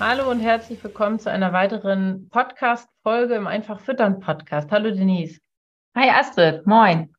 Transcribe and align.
Hallo 0.00 0.30
und 0.30 0.40
herzlich 0.40 0.82
willkommen 0.82 1.18
zu 1.18 1.30
einer 1.30 1.52
weiteren 1.52 2.30
Podcast-Folge 2.30 3.34
im 3.34 3.46
Einfach 3.46 3.80
Füttern 3.80 4.18
Podcast. 4.18 4.70
Hallo 4.72 4.90
Denise. 4.90 5.42
Hi 5.94 6.08
Astrid, 6.08 6.66
moin. 6.66 7.14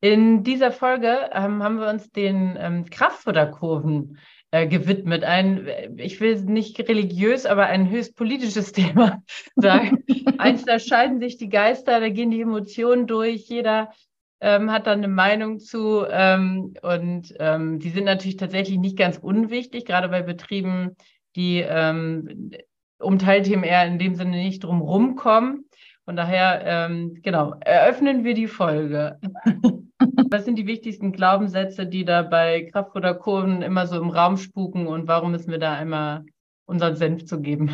In 0.00 0.42
dieser 0.42 0.72
Folge 0.72 1.30
ähm, 1.32 1.62
haben 1.62 1.78
wir 1.78 1.88
uns 1.88 2.10
den 2.10 2.58
ähm, 2.58 2.90
Kraftfutterkurven 2.90 4.18
äh, 4.50 4.66
gewidmet. 4.66 5.22
Ein, 5.22 5.68
ich 5.96 6.20
will 6.20 6.40
nicht 6.40 6.80
religiös, 6.88 7.46
aber 7.46 7.66
ein 7.66 7.88
höchst 7.88 8.16
politisches 8.16 8.72
Thema 8.72 9.22
sagen. 9.54 10.02
Eins, 10.38 10.64
da 10.64 10.80
scheiden 10.80 11.20
sich 11.20 11.36
die 11.36 11.48
Geister, 11.48 12.00
da 12.00 12.08
gehen 12.08 12.32
die 12.32 12.40
Emotionen 12.40 13.06
durch. 13.06 13.48
Jeder 13.48 13.92
ähm, 14.40 14.72
hat 14.72 14.88
dann 14.88 14.98
eine 14.98 15.08
Meinung 15.08 15.60
zu. 15.60 16.04
Ähm, 16.10 16.74
und 16.82 17.32
ähm, 17.38 17.78
die 17.78 17.90
sind 17.90 18.06
natürlich 18.06 18.38
tatsächlich 18.38 18.78
nicht 18.78 18.98
ganz 18.98 19.18
unwichtig, 19.18 19.84
gerade 19.84 20.08
bei 20.08 20.22
Betrieben, 20.22 20.96
die 21.36 21.60
ähm, 21.60 22.50
um 22.98 23.18
Teilthemen 23.18 23.64
eher 23.64 23.86
in 23.86 23.98
dem 23.98 24.14
Sinne 24.14 24.32
nicht 24.32 24.64
drum 24.64 24.80
rumkommen. 24.80 25.64
Von 26.04 26.16
daher, 26.16 26.62
ähm, 26.64 27.18
genau, 27.22 27.54
eröffnen 27.60 28.24
wir 28.24 28.34
die 28.34 28.46
Folge. 28.46 29.18
Was 30.30 30.44
sind 30.44 30.56
die 30.56 30.66
wichtigsten 30.66 31.12
Glaubenssätze, 31.12 31.86
die 31.86 32.04
da 32.04 32.22
bei 32.22 32.68
Kraftfutterkurven 32.72 33.62
immer 33.62 33.86
so 33.86 34.00
im 34.00 34.10
Raum 34.10 34.36
spuken 34.36 34.86
und 34.86 35.08
warum 35.08 35.30
müssen 35.30 35.50
wir 35.50 35.58
da 35.58 35.74
einmal 35.74 36.24
unseren 36.66 36.96
Senf 36.96 37.24
zu 37.24 37.40
geben? 37.40 37.70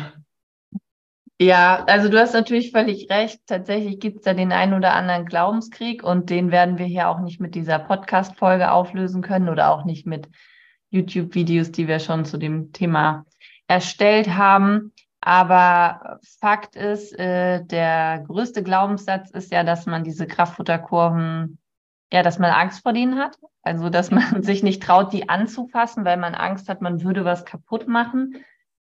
Ja, 1.39 1.83
also 1.85 2.07
du 2.07 2.17
hast 2.17 2.33
natürlich 2.33 2.71
völlig 2.71 3.09
recht. 3.09 3.41
Tatsächlich 3.45 3.99
gibt 3.99 4.17
es 4.17 4.23
da 4.23 4.33
den 4.33 4.53
einen 4.53 4.73
oder 4.73 4.93
anderen 4.93 5.25
Glaubenskrieg 5.25 6.01
und 6.01 6.29
den 6.29 6.49
werden 6.49 6.77
wir 6.77 6.85
hier 6.85 7.09
auch 7.09 7.19
nicht 7.19 7.41
mit 7.41 7.55
dieser 7.55 7.77
Podcast-Folge 7.77 8.71
auflösen 8.71 9.21
können 9.21 9.49
oder 9.49 9.71
auch 9.71 9.83
nicht 9.83 10.05
mit 10.05 10.29
YouTube-Videos, 10.91 11.71
die 11.71 11.89
wir 11.89 11.99
schon 11.99 12.23
zu 12.23 12.37
dem 12.37 12.71
Thema 12.71 13.25
erstellt 13.67 14.29
haben. 14.35 14.93
Aber 15.21 16.19
Fakt 16.39 16.75
ist, 16.75 17.17
äh, 17.17 17.63
der 17.65 18.23
größte 18.27 18.61
Glaubenssatz 18.61 19.31
ist 19.31 19.51
ja, 19.51 19.63
dass 19.63 19.87
man 19.87 20.03
diese 20.03 20.27
Kraftfutterkurven, 20.27 21.57
ja, 22.13 22.21
dass 22.21 22.37
man 22.37 22.51
Angst 22.51 22.83
vor 22.83 22.93
denen 22.93 23.17
hat. 23.17 23.37
Also, 23.63 23.89
dass 23.89 24.11
man 24.11 24.43
sich 24.43 24.61
nicht 24.61 24.83
traut, 24.83 25.11
die 25.13 25.27
anzufassen, 25.27 26.05
weil 26.05 26.17
man 26.17 26.35
Angst 26.35 26.69
hat, 26.69 26.81
man 26.81 27.03
würde 27.03 27.25
was 27.25 27.45
kaputt 27.45 27.87
machen. 27.87 28.43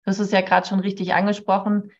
Das 0.05 0.21
ist 0.21 0.33
ja 0.33 0.43
gerade 0.43 0.67
schon 0.67 0.81
richtig 0.81 1.15
angesprochen. 1.15 1.91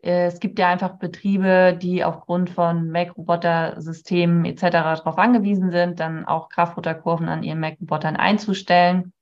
Äh, 0.00 0.26
es 0.26 0.40
gibt 0.40 0.58
ja 0.58 0.68
einfach 0.68 0.98
Betriebe, 0.98 1.76
die 1.80 2.04
aufgrund 2.04 2.50
von 2.50 2.90
Make-Roboter-Systemen 2.90 4.44
etc. 4.44 4.70
darauf 4.70 5.18
angewiesen 5.18 5.70
sind, 5.70 6.00
dann 6.00 6.26
auch 6.26 6.48
Kraftfutterkurven 6.48 7.28
an 7.28 7.42
ihren 7.42 7.60
Make-Robotern 7.60 8.16
einzustellen. 8.16 9.12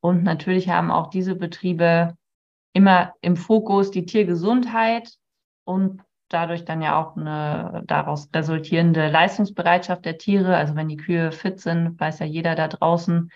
Und 0.00 0.22
natürlich 0.22 0.68
haben 0.68 0.90
auch 0.90 1.08
diese 1.08 1.34
Betriebe 1.34 2.16
immer 2.72 3.14
im 3.20 3.36
Fokus 3.36 3.90
die 3.90 4.06
Tiergesundheit 4.06 5.10
und 5.64 6.02
dadurch 6.28 6.64
dann 6.64 6.82
ja 6.82 7.00
auch 7.00 7.16
eine 7.16 7.82
daraus 7.86 8.28
resultierende 8.34 9.08
Leistungsbereitschaft 9.08 10.04
der 10.04 10.18
Tiere. 10.18 10.56
Also 10.56 10.76
wenn 10.76 10.88
die 10.88 10.96
Kühe 10.96 11.32
fit 11.32 11.60
sind, 11.60 11.98
weiß 11.98 12.20
ja 12.20 12.26
jeder 12.26 12.54
da 12.54 12.68
draußen 12.68 13.30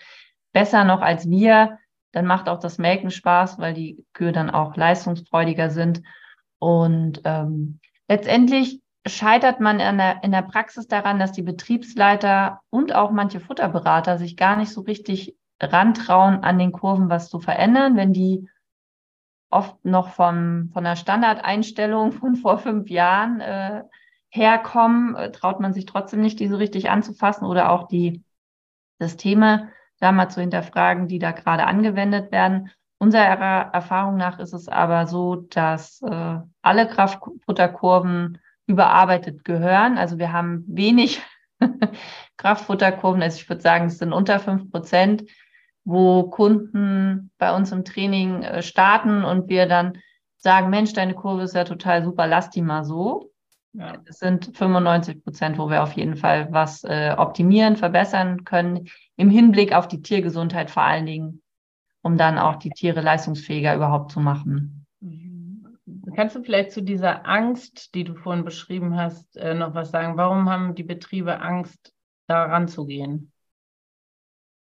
besser 0.53 0.83
noch 0.83 1.01
als 1.01 1.29
wir, 1.29 1.79
dann 2.11 2.25
macht 2.27 2.47
auch 2.47 2.59
das 2.59 2.77
Melken 2.77 3.09
Spaß, 3.09 3.57
weil 3.57 3.73
die 3.73 4.05
Kühe 4.13 4.31
dann 4.31 4.51
auch 4.51 4.75
leistungsfreudiger 4.75 5.71
sind. 5.71 6.03
Und 6.59 7.21
ähm, 7.25 7.79
letztendlich 8.07 8.81
scheitert 9.05 9.59
man 9.59 9.79
in 9.79 9.97
der, 9.97 10.23
in 10.23 10.31
der 10.31 10.43
Praxis 10.43 10.87
daran, 10.87 11.19
dass 11.19 11.31
die 11.31 11.41
Betriebsleiter 11.41 12.61
und 12.69 12.93
auch 12.93 13.11
manche 13.11 13.39
Futterberater 13.39 14.17
sich 14.17 14.37
gar 14.37 14.55
nicht 14.55 14.71
so 14.71 14.81
richtig 14.81 15.35
rantrauen, 15.71 16.43
an 16.43 16.59
den 16.59 16.71
Kurven 16.71 17.09
was 17.09 17.29
zu 17.29 17.39
verändern, 17.39 17.95
wenn 17.95 18.13
die 18.13 18.49
oft 19.49 19.85
noch 19.85 20.09
vom, 20.09 20.69
von 20.73 20.83
der 20.83 20.95
Standardeinstellung 20.95 22.11
von 22.11 22.35
vor 22.35 22.57
fünf 22.57 22.89
Jahren 22.89 23.39
äh, 23.39 23.83
herkommen, 24.29 25.15
äh, 25.15 25.31
traut 25.31 25.59
man 25.59 25.73
sich 25.73 25.85
trotzdem 25.85 26.21
nicht, 26.21 26.39
die 26.39 26.47
so 26.47 26.57
richtig 26.57 26.89
anzufassen 26.89 27.45
oder 27.45 27.71
auch 27.71 27.87
die 27.87 28.23
Systeme 28.99 29.69
da 29.99 30.11
mal 30.11 30.29
zu 30.29 30.41
hinterfragen, 30.41 31.07
die 31.07 31.19
da 31.19 31.31
gerade 31.31 31.65
angewendet 31.65 32.31
werden. 32.31 32.71
Unserer 32.97 33.71
Erfahrung 33.73 34.17
nach 34.17 34.39
ist 34.39 34.53
es 34.53 34.67
aber 34.67 35.07
so, 35.07 35.35
dass 35.35 36.01
äh, 36.01 36.39
alle 36.61 36.87
Kraftfutterkurven 36.87 38.39
überarbeitet 38.65 39.43
gehören. 39.43 39.97
Also 39.97 40.17
wir 40.17 40.31
haben 40.33 40.63
wenig 40.67 41.21
Kraftfutterkurven, 42.37 43.21
also 43.21 43.37
ich 43.37 43.49
würde 43.49 43.61
sagen, 43.61 43.85
es 43.85 43.99
sind 43.99 44.13
unter 44.13 44.39
fünf 44.39 44.71
Prozent, 44.71 45.25
wo 45.85 46.23
Kunden 46.23 47.31
bei 47.37 47.55
uns 47.55 47.71
im 47.71 47.85
Training 47.85 48.43
äh, 48.43 48.61
starten 48.61 49.23
und 49.23 49.49
wir 49.49 49.67
dann 49.67 49.97
sagen, 50.37 50.69
Mensch, 50.69 50.93
deine 50.93 51.13
Kurve 51.13 51.43
ist 51.43 51.55
ja 51.55 51.63
total 51.63 52.03
super, 52.03 52.27
lass 52.27 52.49
die 52.49 52.61
mal 52.61 52.83
so. 52.83 53.31
Ja. 53.73 53.97
Es 54.05 54.19
sind 54.19 54.55
95 54.55 55.23
Prozent, 55.23 55.57
wo 55.57 55.69
wir 55.69 55.81
auf 55.81 55.93
jeden 55.93 56.15
Fall 56.15 56.47
was 56.51 56.83
äh, 56.83 57.15
optimieren, 57.17 57.75
verbessern 57.75 58.43
können, 58.43 58.87
im 59.15 59.29
Hinblick 59.29 59.73
auf 59.73 59.87
die 59.87 60.01
Tiergesundheit 60.01 60.69
vor 60.69 60.83
allen 60.83 61.05
Dingen 61.05 61.43
um 62.03 62.17
dann 62.17 62.37
auch 62.37 62.57
die 62.57 62.69
Tiere 62.69 63.01
leistungsfähiger 63.01 63.73
überhaupt 63.75 64.11
zu 64.11 64.19
machen. 64.19 64.85
Mhm. 64.99 65.79
Kannst 66.15 66.35
du 66.35 66.43
vielleicht 66.43 66.71
zu 66.71 66.83
dieser 66.83 67.25
Angst, 67.27 67.95
die 67.95 68.03
du 68.03 68.13
vorhin 68.13 68.45
beschrieben 68.45 68.95
hast, 68.95 69.35
äh, 69.37 69.55
noch 69.55 69.73
was 69.73 69.89
sagen? 69.89 70.17
Warum 70.17 70.49
haben 70.49 70.75
die 70.75 70.83
Betriebe 70.83 71.39
Angst, 71.39 71.93
da 72.27 72.43
ranzugehen? 72.43 73.31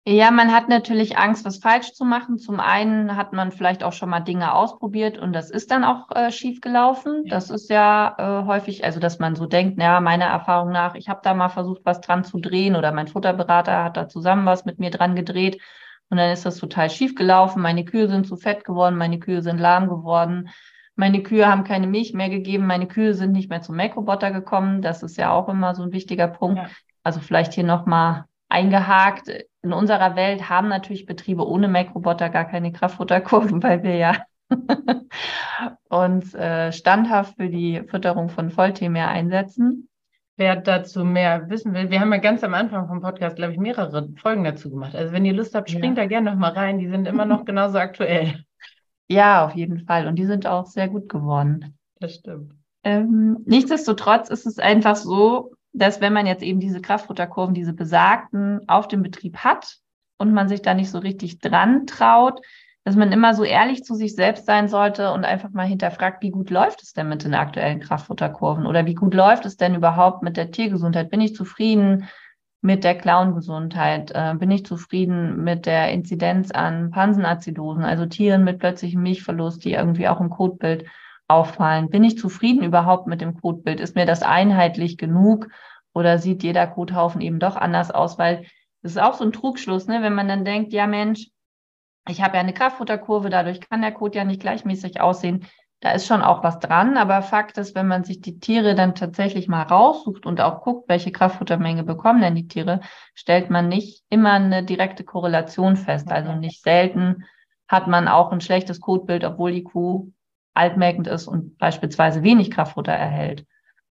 Ja, 0.09 0.31
man 0.31 0.53
hat 0.53 0.69
natürlich 0.69 1.17
Angst, 1.17 1.43
was 1.43 1.57
falsch 1.57 1.91
zu 1.91 2.05
machen. 2.05 2.37
Zum 2.37 2.61
einen 2.61 3.17
hat 3.17 3.33
man 3.33 3.51
vielleicht 3.51 3.83
auch 3.83 3.91
schon 3.91 4.09
mal 4.09 4.21
Dinge 4.21 4.53
ausprobiert 4.53 5.17
und 5.17 5.33
das 5.33 5.49
ist 5.51 5.69
dann 5.69 5.83
auch 5.83 6.09
äh, 6.15 6.31
schief 6.31 6.61
gelaufen. 6.61 7.23
Ja. 7.25 7.31
Das 7.31 7.49
ist 7.49 7.69
ja 7.69 8.15
äh, 8.17 8.45
häufig, 8.45 8.85
also 8.85 9.01
dass 9.01 9.19
man 9.19 9.35
so 9.35 9.47
denkt, 9.47 9.81
ja, 9.81 9.99
meiner 9.99 10.23
Erfahrung 10.23 10.71
nach, 10.71 10.95
ich 10.95 11.09
habe 11.09 11.19
da 11.23 11.33
mal 11.33 11.49
versucht, 11.49 11.81
was 11.83 11.99
dran 11.99 12.23
zu 12.23 12.39
drehen 12.39 12.77
oder 12.77 12.93
mein 12.93 13.09
Futterberater 13.09 13.83
hat 13.83 13.97
da 13.97 14.07
zusammen 14.07 14.45
was 14.45 14.63
mit 14.63 14.79
mir 14.79 14.91
dran 14.91 15.13
gedreht 15.13 15.61
und 16.09 16.15
dann 16.15 16.31
ist 16.31 16.45
das 16.45 16.55
total 16.55 16.89
schief 16.89 17.13
gelaufen. 17.13 17.61
Meine 17.61 17.83
Kühe 17.83 18.07
sind 18.07 18.25
zu 18.25 18.37
fett 18.37 18.63
geworden, 18.63 18.95
meine 18.95 19.19
Kühe 19.19 19.41
sind 19.41 19.59
lahm 19.59 19.89
geworden. 19.89 20.47
Meine 20.95 21.21
Kühe 21.21 21.49
haben 21.49 21.65
keine 21.65 21.85
Milch 21.85 22.13
mehr 22.13 22.29
gegeben, 22.29 22.65
meine 22.65 22.87
Kühe 22.87 23.13
sind 23.13 23.33
nicht 23.33 23.49
mehr 23.49 23.61
zum 23.61 23.75
Make-Roboter 23.75 24.31
gekommen. 24.31 24.81
Das 24.81 25.03
ist 25.03 25.17
ja 25.17 25.31
auch 25.31 25.49
immer 25.49 25.75
so 25.75 25.83
ein 25.83 25.91
wichtiger 25.91 26.29
Punkt. 26.29 26.59
Ja. 26.59 26.69
Also 27.03 27.19
vielleicht 27.19 27.51
hier 27.51 27.65
nochmal 27.65 28.23
eingehakt. 28.49 29.29
In 29.61 29.73
unserer 29.73 30.15
Welt 30.15 30.49
haben 30.49 30.67
natürlich 30.67 31.05
Betriebe 31.05 31.47
ohne 31.47 31.67
Make-Roboter 31.67 32.29
gar 32.29 32.45
keine 32.45 32.71
Kraftfutterkurven, 32.71 33.61
weil 33.63 33.83
wir 33.83 33.95
ja 33.95 34.17
uns 35.89 36.33
äh, 36.33 36.71
standhaft 36.71 37.35
für 37.37 37.49
die 37.49 37.83
Fütterung 37.87 38.29
von 38.29 38.49
Volltiermeer 38.49 39.09
einsetzen. 39.09 39.89
Wer 40.39 40.55
dazu 40.55 41.03
mehr 41.03 41.49
wissen 41.49 41.73
will, 41.73 41.89
wir 41.89 41.99
haben 41.99 42.13
ja 42.13 42.19
ganz 42.19 42.43
am 42.43 42.53
Anfang 42.53 42.87
vom 42.87 43.01
Podcast, 43.01 43.37
glaube 43.37 43.53
ich, 43.53 43.59
mehrere 43.59 44.07
Folgen 44.17 44.43
dazu 44.43 44.69
gemacht. 44.69 44.95
Also 44.95 45.11
wenn 45.11 45.25
ihr 45.25 45.33
Lust 45.33 45.55
habt, 45.55 45.69
springt 45.69 45.97
ja. 45.97 46.03
da 46.03 46.05
gerne 46.05 46.29
noch 46.29 46.37
mal 46.37 46.51
rein. 46.51 46.77
Die 46.77 46.87
sind 46.87 47.07
immer 47.07 47.25
noch 47.25 47.45
genauso 47.45 47.77
aktuell. 47.77 48.43
Ja, 49.09 49.45
auf 49.45 49.55
jeden 49.55 49.85
Fall. 49.85 50.05
Und 50.05 50.15
die 50.15 50.25
sind 50.25 50.45
auch 50.45 50.65
sehr 50.65 50.89
gut 50.89 51.07
geworden. 51.07 51.77
Das 52.01 52.15
stimmt. 52.15 52.51
Ähm, 52.83 53.37
nichtsdestotrotz 53.45 54.29
ist 54.29 54.45
es 54.45 54.59
einfach 54.59 54.97
so, 54.97 55.53
dass 55.73 56.01
wenn 56.01 56.13
man 56.13 56.25
jetzt 56.25 56.43
eben 56.43 56.59
diese 56.59 56.81
Kraftfutterkurven, 56.81 57.53
diese 57.53 57.73
besagten, 57.73 58.61
auf 58.67 58.87
dem 58.87 59.03
Betrieb 59.03 59.37
hat 59.37 59.77
und 60.17 60.33
man 60.33 60.49
sich 60.49 60.61
da 60.61 60.73
nicht 60.73 60.89
so 60.89 60.99
richtig 60.99 61.39
dran 61.39 61.85
traut, 61.85 62.41
dass 62.87 62.95
man 62.95 63.11
immer 63.11 63.33
so 63.33 63.43
ehrlich 63.43 63.83
zu 63.83 63.95
sich 63.95 64.15
selbst 64.15 64.45
sein 64.45 64.69
sollte 64.69 65.11
und 65.11 65.25
einfach 65.25 65.49
mal 65.49 65.67
hinterfragt, 65.67 66.23
wie 66.23 66.31
gut 66.31 66.49
läuft 66.49 66.81
es 66.83 66.93
denn 66.93 67.09
mit 67.09 67.25
den 67.25 67.33
aktuellen 67.33 67.81
Kraftfutterkurven 67.81 68.65
oder 68.65 68.85
wie 68.85 68.95
gut 68.95 69.13
läuft 69.13 69.45
es 69.45 69.57
denn 69.57 69.75
überhaupt 69.75 70.23
mit 70.23 70.37
der 70.37 70.51
Tiergesundheit? 70.51 71.09
Bin 71.09 71.19
ich 71.19 71.35
zufrieden 71.35 72.07
mit 72.61 72.85
der 72.85 72.97
Klauengesundheit? 72.97 74.11
Äh, 74.15 74.35
bin 74.35 74.51
ich 74.51 74.65
zufrieden 74.65 75.43
mit 75.43 75.65
der 75.65 75.91
Inzidenz 75.91 76.51
an 76.51 76.89
Pansenazidosen, 76.91 77.83
also 77.83 78.05
Tieren 78.05 78.45
mit 78.45 78.59
plötzlichem 78.59 79.01
Milchverlust, 79.01 79.65
die 79.65 79.73
irgendwie 79.73 80.07
auch 80.07 80.21
im 80.21 80.29
Kotbild 80.29 80.85
auffallen? 81.27 81.89
Bin 81.89 82.03
ich 82.03 82.17
zufrieden 82.17 82.63
überhaupt 82.63 83.07
mit 83.07 83.21
dem 83.21 83.39
Kotbild? 83.39 83.79
Ist 83.79 83.95
mir 83.95 84.05
das 84.05 84.23
einheitlich 84.23 84.97
genug 84.97 85.47
oder 85.93 86.19
sieht 86.19 86.43
jeder 86.43 86.67
Kothaufen 86.67 87.21
eben 87.21 87.39
doch 87.39 87.55
anders 87.55 87.91
aus? 87.91 88.17
Weil 88.17 88.45
das 88.81 88.93
ist 88.93 89.01
auch 89.01 89.15
so 89.15 89.23
ein 89.23 89.31
Trugschluss, 89.31 89.87
ne? 89.87 90.01
wenn 90.01 90.15
man 90.15 90.27
dann 90.27 90.45
denkt, 90.45 90.73
ja 90.73 90.87
Mensch, 90.87 91.27
ich 92.07 92.21
habe 92.21 92.35
ja 92.35 92.41
eine 92.41 92.53
Kraftfutterkurve, 92.53 93.29
dadurch 93.29 93.59
kann 93.59 93.81
der 93.81 93.91
Kot 93.91 94.15
ja 94.15 94.23
nicht 94.23 94.41
gleichmäßig 94.41 95.01
aussehen. 95.01 95.45
Da 95.81 95.91
ist 95.91 96.07
schon 96.07 96.23
auch 96.23 96.43
was 96.43 96.57
dran, 96.59 96.97
aber 96.97 97.21
Fakt 97.21 97.57
ist, 97.59 97.75
wenn 97.75 97.87
man 97.87 98.03
sich 98.03 98.21
die 98.21 98.39
Tiere 98.39 98.73
dann 98.73 98.95
tatsächlich 98.95 99.47
mal 99.47 99.61
raussucht 99.61 100.25
und 100.25 100.41
auch 100.41 100.61
guckt, 100.61 100.89
welche 100.89 101.11
Kraftfuttermenge 101.11 101.83
bekommen 101.83 102.21
denn 102.21 102.33
die 102.33 102.47
Tiere, 102.47 102.79
stellt 103.13 103.51
man 103.51 103.67
nicht 103.67 104.03
immer 104.09 104.33
eine 104.33 104.63
direkte 104.63 105.03
Korrelation 105.03 105.75
fest. 105.75 106.11
Also 106.11 106.33
nicht 106.33 106.63
selten 106.63 107.25
hat 107.67 107.87
man 107.87 108.07
auch 108.07 108.31
ein 108.31 108.41
schlechtes 108.41 108.79
Kotbild, 108.79 109.23
obwohl 109.23 109.51
die 109.51 109.63
Kuh 109.63 110.11
altmerkend 110.57 111.07
ist 111.07 111.27
und 111.27 111.57
beispielsweise 111.57 112.23
wenig 112.23 112.51
Kraftfutter 112.51 112.91
erhält. 112.91 113.45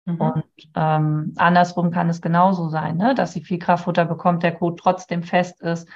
Mhm. 0.05 0.21
Und 0.21 0.45
ähm, 0.75 1.33
andersrum 1.37 1.91
kann 1.91 2.09
es 2.09 2.21
genauso 2.21 2.69
sein, 2.69 2.97
ne? 2.97 3.15
dass 3.15 3.33
sie 3.33 3.43
viel 3.43 3.59
Kraftfutter 3.59 4.05
bekommt, 4.05 4.43
der 4.43 4.53
Kot 4.53 4.79
trotzdem 4.79 5.23
fest 5.23 5.61
ist, 5.61 5.89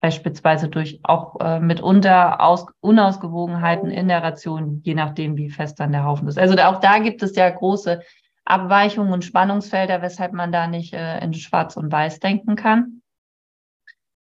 beispielsweise 0.00 0.68
durch 0.68 1.00
auch 1.02 1.40
äh, 1.40 1.60
mitunter 1.60 2.40
Aus 2.40 2.66
Unausgewogenheiten 2.80 3.90
in 3.90 4.08
der 4.08 4.22
Ration, 4.22 4.80
je 4.84 4.94
nachdem, 4.94 5.36
wie 5.36 5.50
fest 5.50 5.80
dann 5.80 5.92
der 5.92 6.04
Haufen 6.04 6.28
ist. 6.28 6.38
Also 6.38 6.56
auch 6.58 6.80
da 6.80 6.98
gibt 6.98 7.22
es 7.22 7.34
ja 7.36 7.48
große 7.48 8.00
Abweichungen 8.44 9.12
und 9.12 9.24
Spannungsfelder, 9.24 10.00
weshalb 10.02 10.32
man 10.32 10.52
da 10.52 10.66
nicht 10.66 10.94
äh, 10.94 11.22
in 11.22 11.34
Schwarz 11.34 11.76
und 11.76 11.92
Weiß 11.92 12.20
denken 12.20 12.56
kann. 12.56 13.02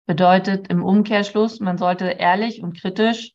Bedeutet 0.08 0.68
im 0.68 0.84
Umkehrschluss, 0.84 1.60
man 1.60 1.78
sollte 1.78 2.06
ehrlich 2.06 2.62
und 2.62 2.80
kritisch 2.80 3.35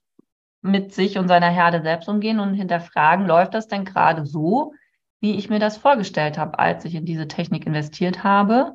mit 0.63 0.93
sich 0.93 1.19
und 1.19 1.29
seiner 1.29 1.49
Herde 1.49 1.83
selbst 1.83 2.09
umgehen 2.09 2.41
und 2.41 2.55
hinterfragen, 2.55 3.27
läuft 3.27 3.55
das 3.55 3.69
denn 3.69 3.85
gerade 3.85 4.27
so, 4.27 4.75
wie 5.21 5.37
ich 5.37 5.51
mir 5.51 5.59
das 5.59 5.77
vorgestellt 5.77 6.39
habe, 6.39 6.59
als 6.59 6.85
ich 6.85 6.95
in 6.95 7.05
diese 7.05 7.29
Technik 7.29 7.67
investiert 7.67 8.25
habe? 8.25 8.75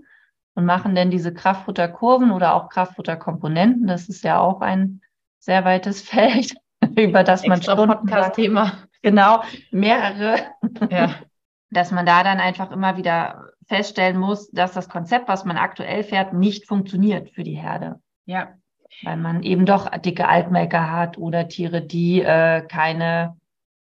Und 0.57 0.65
machen 0.65 0.95
denn 0.95 1.11
diese 1.11 1.33
Kraftfutterkurven 1.33 2.31
oder 2.31 2.53
auch 2.53 2.69
Kraftfutterkomponenten, 2.69 3.87
das 3.87 4.07
ist 4.07 4.23
ja 4.23 4.39
auch 4.39 4.61
ein 4.61 5.01
sehr 5.39 5.65
weites 5.65 6.01
Feld, 6.09 6.55
über 6.97 7.23
das 7.23 7.45
man 7.45 7.61
schon 7.61 7.75
Podcast-Thema. 7.87 8.71
Genau, 9.01 9.43
mehrere. 9.71 10.37
Ja. 10.89 11.15
Dass 11.71 11.91
man 11.91 12.05
da 12.05 12.23
dann 12.23 12.39
einfach 12.39 12.71
immer 12.71 12.95
wieder 12.95 13.49
feststellen 13.67 14.17
muss, 14.17 14.49
dass 14.51 14.73
das 14.73 14.87
Konzept, 14.87 15.27
was 15.27 15.45
man 15.45 15.57
aktuell 15.57 16.03
fährt, 16.03 16.31
nicht 16.31 16.67
funktioniert 16.67 17.31
für 17.31 17.43
die 17.43 17.55
Herde. 17.55 17.99
Ja. 18.25 18.53
Weil 19.03 19.17
man 19.17 19.43
eben 19.43 19.65
doch 19.65 19.89
dicke 19.99 20.27
Altmelker 20.27 20.91
hat 20.91 21.17
oder 21.17 21.47
Tiere, 21.47 21.81
die 21.81 22.21
äh, 22.21 22.61
keine 22.61 23.35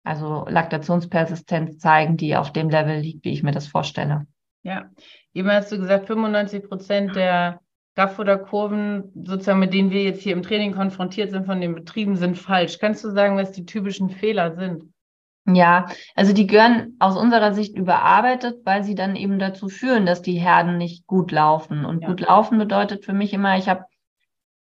also 0.04 0.46
Laktationspersistenz 0.48 1.78
zeigen, 1.78 2.16
die 2.16 2.36
auf 2.36 2.52
dem 2.52 2.70
Level 2.70 2.98
liegt, 2.98 3.24
wie 3.24 3.32
ich 3.32 3.42
mir 3.42 3.52
das 3.52 3.66
vorstelle. 3.66 4.26
Ja, 4.62 4.90
eben 5.34 5.50
hast 5.50 5.72
du 5.72 5.78
gesagt, 5.78 6.06
95 6.06 6.68
Prozent 6.68 7.16
der 7.16 7.60
Kraftfutterkurven, 7.94 9.12
sozusagen 9.24 9.58
mit 9.58 9.74
denen 9.74 9.90
wir 9.90 10.02
jetzt 10.02 10.22
hier 10.22 10.32
im 10.32 10.42
Training 10.42 10.72
konfrontiert 10.72 11.30
sind 11.30 11.46
von 11.46 11.60
den 11.60 11.74
Betrieben, 11.74 12.16
sind 12.16 12.38
falsch. 12.38 12.78
Kannst 12.78 13.04
du 13.04 13.10
sagen, 13.10 13.36
was 13.36 13.52
die 13.52 13.66
typischen 13.66 14.10
Fehler 14.10 14.54
sind? 14.56 14.84
Ja, 15.44 15.86
also 16.14 16.32
die 16.32 16.46
gehören 16.46 16.96
aus 17.00 17.16
unserer 17.16 17.52
Sicht 17.52 17.76
überarbeitet, 17.76 18.60
weil 18.64 18.84
sie 18.84 18.94
dann 18.94 19.16
eben 19.16 19.40
dazu 19.40 19.68
führen, 19.68 20.06
dass 20.06 20.22
die 20.22 20.38
Herden 20.38 20.78
nicht 20.78 21.06
gut 21.06 21.32
laufen. 21.32 21.84
Und 21.84 22.02
ja. 22.02 22.08
gut 22.08 22.20
laufen 22.20 22.58
bedeutet 22.58 23.04
für 23.04 23.12
mich 23.12 23.32
immer, 23.32 23.58
ich 23.58 23.68
habe 23.68 23.84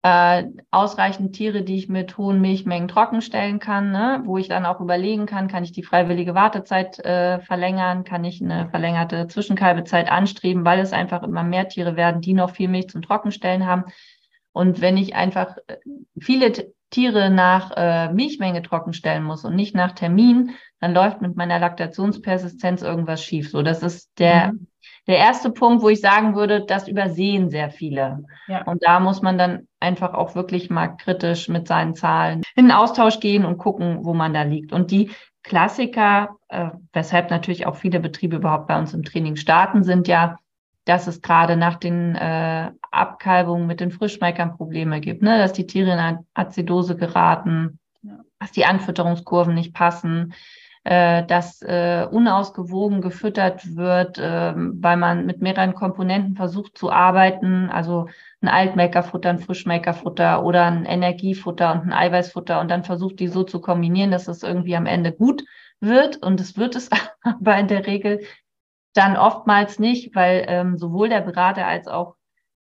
äh, 0.06 0.44
ausreichend 0.70 1.34
Tiere, 1.34 1.62
die 1.62 1.78
ich 1.78 1.88
mit 1.88 2.16
hohen 2.16 2.40
Milchmengen 2.40 2.86
trockenstellen 2.86 3.58
kann, 3.58 3.90
ne? 3.90 4.22
wo 4.24 4.38
ich 4.38 4.46
dann 4.46 4.64
auch 4.64 4.80
überlegen 4.80 5.26
kann, 5.26 5.48
kann 5.48 5.64
ich 5.64 5.72
die 5.72 5.82
freiwillige 5.82 6.36
Wartezeit 6.36 7.00
äh, 7.00 7.40
verlängern, 7.40 8.04
kann 8.04 8.22
ich 8.22 8.40
eine 8.40 8.68
verlängerte 8.68 9.26
Zwischenkalbezeit 9.26 10.08
anstreben, 10.08 10.64
weil 10.64 10.78
es 10.78 10.92
einfach 10.92 11.24
immer 11.24 11.42
mehr 11.42 11.66
Tiere 11.66 11.96
werden, 11.96 12.20
die 12.20 12.34
noch 12.34 12.50
viel 12.50 12.68
Milch 12.68 12.88
zum 12.88 13.02
Trockenstellen 13.02 13.66
haben. 13.66 13.86
Und 14.52 14.80
wenn 14.80 14.96
ich 14.96 15.16
einfach 15.16 15.56
äh, 15.66 15.78
viele 16.20 16.52
Tiere 16.90 17.28
nach 17.28 17.72
äh, 17.76 18.12
Milchmenge 18.12 18.62
trockenstellen 18.62 19.24
muss 19.24 19.44
und 19.44 19.56
nicht 19.56 19.74
nach 19.74 19.90
Termin, 19.90 20.52
dann 20.78 20.94
läuft 20.94 21.20
mit 21.20 21.34
meiner 21.34 21.58
Laktationspersistenz 21.58 22.82
irgendwas 22.82 23.24
schief. 23.24 23.50
So, 23.50 23.62
das 23.62 23.82
ist 23.82 24.20
der, 24.20 24.52
mhm. 24.52 24.68
Der 25.06 25.18
erste 25.18 25.50
Punkt, 25.50 25.82
wo 25.82 25.88
ich 25.88 26.00
sagen 26.00 26.34
würde, 26.34 26.64
das 26.64 26.88
übersehen 26.88 27.48
sehr 27.48 27.70
viele. 27.70 28.24
Ja. 28.48 28.64
Und 28.64 28.82
da 28.84 28.98
muss 28.98 29.22
man 29.22 29.38
dann 29.38 29.68
einfach 29.78 30.14
auch 30.14 30.34
wirklich 30.34 30.68
mal 30.68 30.88
kritisch 30.88 31.48
mit 31.48 31.68
seinen 31.68 31.94
Zahlen 31.94 32.42
in 32.56 32.66
den 32.66 32.72
Austausch 32.72 33.20
gehen 33.20 33.44
und 33.44 33.58
gucken, 33.58 34.04
wo 34.04 34.14
man 34.14 34.34
da 34.34 34.42
liegt. 34.42 34.72
Und 34.72 34.90
die 34.90 35.10
Klassiker, 35.44 36.36
äh, 36.48 36.70
weshalb 36.92 37.30
natürlich 37.30 37.66
auch 37.66 37.76
viele 37.76 38.00
Betriebe 38.00 38.36
überhaupt 38.36 38.66
bei 38.66 38.78
uns 38.78 38.94
im 38.94 39.04
Training 39.04 39.36
starten, 39.36 39.84
sind 39.84 40.08
ja, 40.08 40.38
dass 40.86 41.06
es 41.06 41.22
gerade 41.22 41.56
nach 41.56 41.76
den 41.76 42.16
äh, 42.16 42.72
Abkalbungen 42.90 43.66
mit 43.66 43.78
den 43.78 43.92
Frischmeckern 43.92 44.56
Probleme 44.56 45.00
gibt, 45.00 45.22
ne? 45.22 45.38
dass 45.38 45.52
die 45.52 45.66
Tiere 45.66 45.92
in 45.92 46.18
Azidose 46.34 46.96
geraten, 46.96 47.78
ja. 48.02 48.18
dass 48.40 48.50
die 48.50 48.64
Anfütterungskurven 48.64 49.54
nicht 49.54 49.72
passen, 49.72 50.34
äh, 50.86 51.26
dass 51.26 51.62
äh, 51.62 52.06
unausgewogen 52.08 53.00
gefüttert 53.00 53.74
wird, 53.74 54.18
äh, 54.18 54.52
weil 54.54 54.96
man 54.96 55.26
mit 55.26 55.42
mehreren 55.42 55.74
Komponenten 55.74 56.36
versucht 56.36 56.78
zu 56.78 56.92
arbeiten, 56.92 57.68
also 57.70 58.06
ein 58.40 58.46
Altmelkerfutter, 58.46 59.30
ein 59.30 59.40
Frischmelkerfutter 59.40 60.44
oder 60.44 60.66
ein 60.66 60.84
Energiefutter 60.84 61.72
und 61.72 61.80
ein 61.80 61.92
Eiweißfutter. 61.92 62.60
Und 62.60 62.70
dann 62.70 62.84
versucht 62.84 63.18
die 63.18 63.26
so 63.26 63.42
zu 63.42 63.60
kombinieren, 63.60 64.12
dass 64.12 64.28
es 64.28 64.44
irgendwie 64.44 64.76
am 64.76 64.86
Ende 64.86 65.10
gut 65.10 65.42
wird. 65.80 66.18
Und 66.18 66.40
es 66.40 66.56
wird 66.56 66.76
es 66.76 66.88
aber 67.20 67.58
in 67.58 67.66
der 67.66 67.84
Regel 67.88 68.20
dann 68.94 69.16
oftmals 69.16 69.80
nicht, 69.80 70.14
weil 70.14 70.44
ähm, 70.46 70.78
sowohl 70.78 71.08
der 71.08 71.22
Berater 71.22 71.66
als 71.66 71.88
auch 71.88 72.14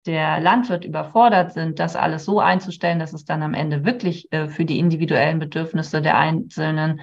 der 0.04 0.38
Landwirt 0.38 0.84
überfordert 0.84 1.54
sind, 1.54 1.78
das 1.78 1.96
alles 1.96 2.26
so 2.26 2.40
einzustellen, 2.40 2.98
dass 2.98 3.14
es 3.14 3.24
dann 3.24 3.42
am 3.42 3.54
Ende 3.54 3.86
wirklich 3.86 4.30
äh, 4.32 4.48
für 4.48 4.66
die 4.66 4.78
individuellen 4.78 5.38
Bedürfnisse 5.38 6.02
der 6.02 6.18
einzelnen 6.18 7.00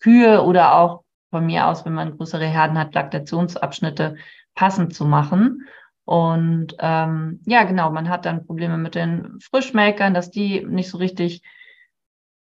Kühe 0.00 0.42
oder 0.42 0.74
auch 0.76 1.04
von 1.30 1.46
mir 1.46 1.66
aus, 1.66 1.84
wenn 1.84 1.94
man 1.94 2.16
größere 2.16 2.46
Herden 2.46 2.78
hat, 2.78 2.94
Laktationsabschnitte 2.94 4.16
passend 4.54 4.94
zu 4.94 5.04
machen. 5.04 5.66
Und 6.04 6.74
ähm, 6.80 7.40
ja, 7.46 7.62
genau, 7.62 7.90
man 7.90 8.08
hat 8.08 8.26
dann 8.26 8.44
Probleme 8.44 8.76
mit 8.78 8.96
den 8.96 9.38
Frischmelkern, 9.40 10.12
dass 10.12 10.30
die 10.30 10.66
nicht 10.66 10.90
so 10.90 10.98
richtig 10.98 11.42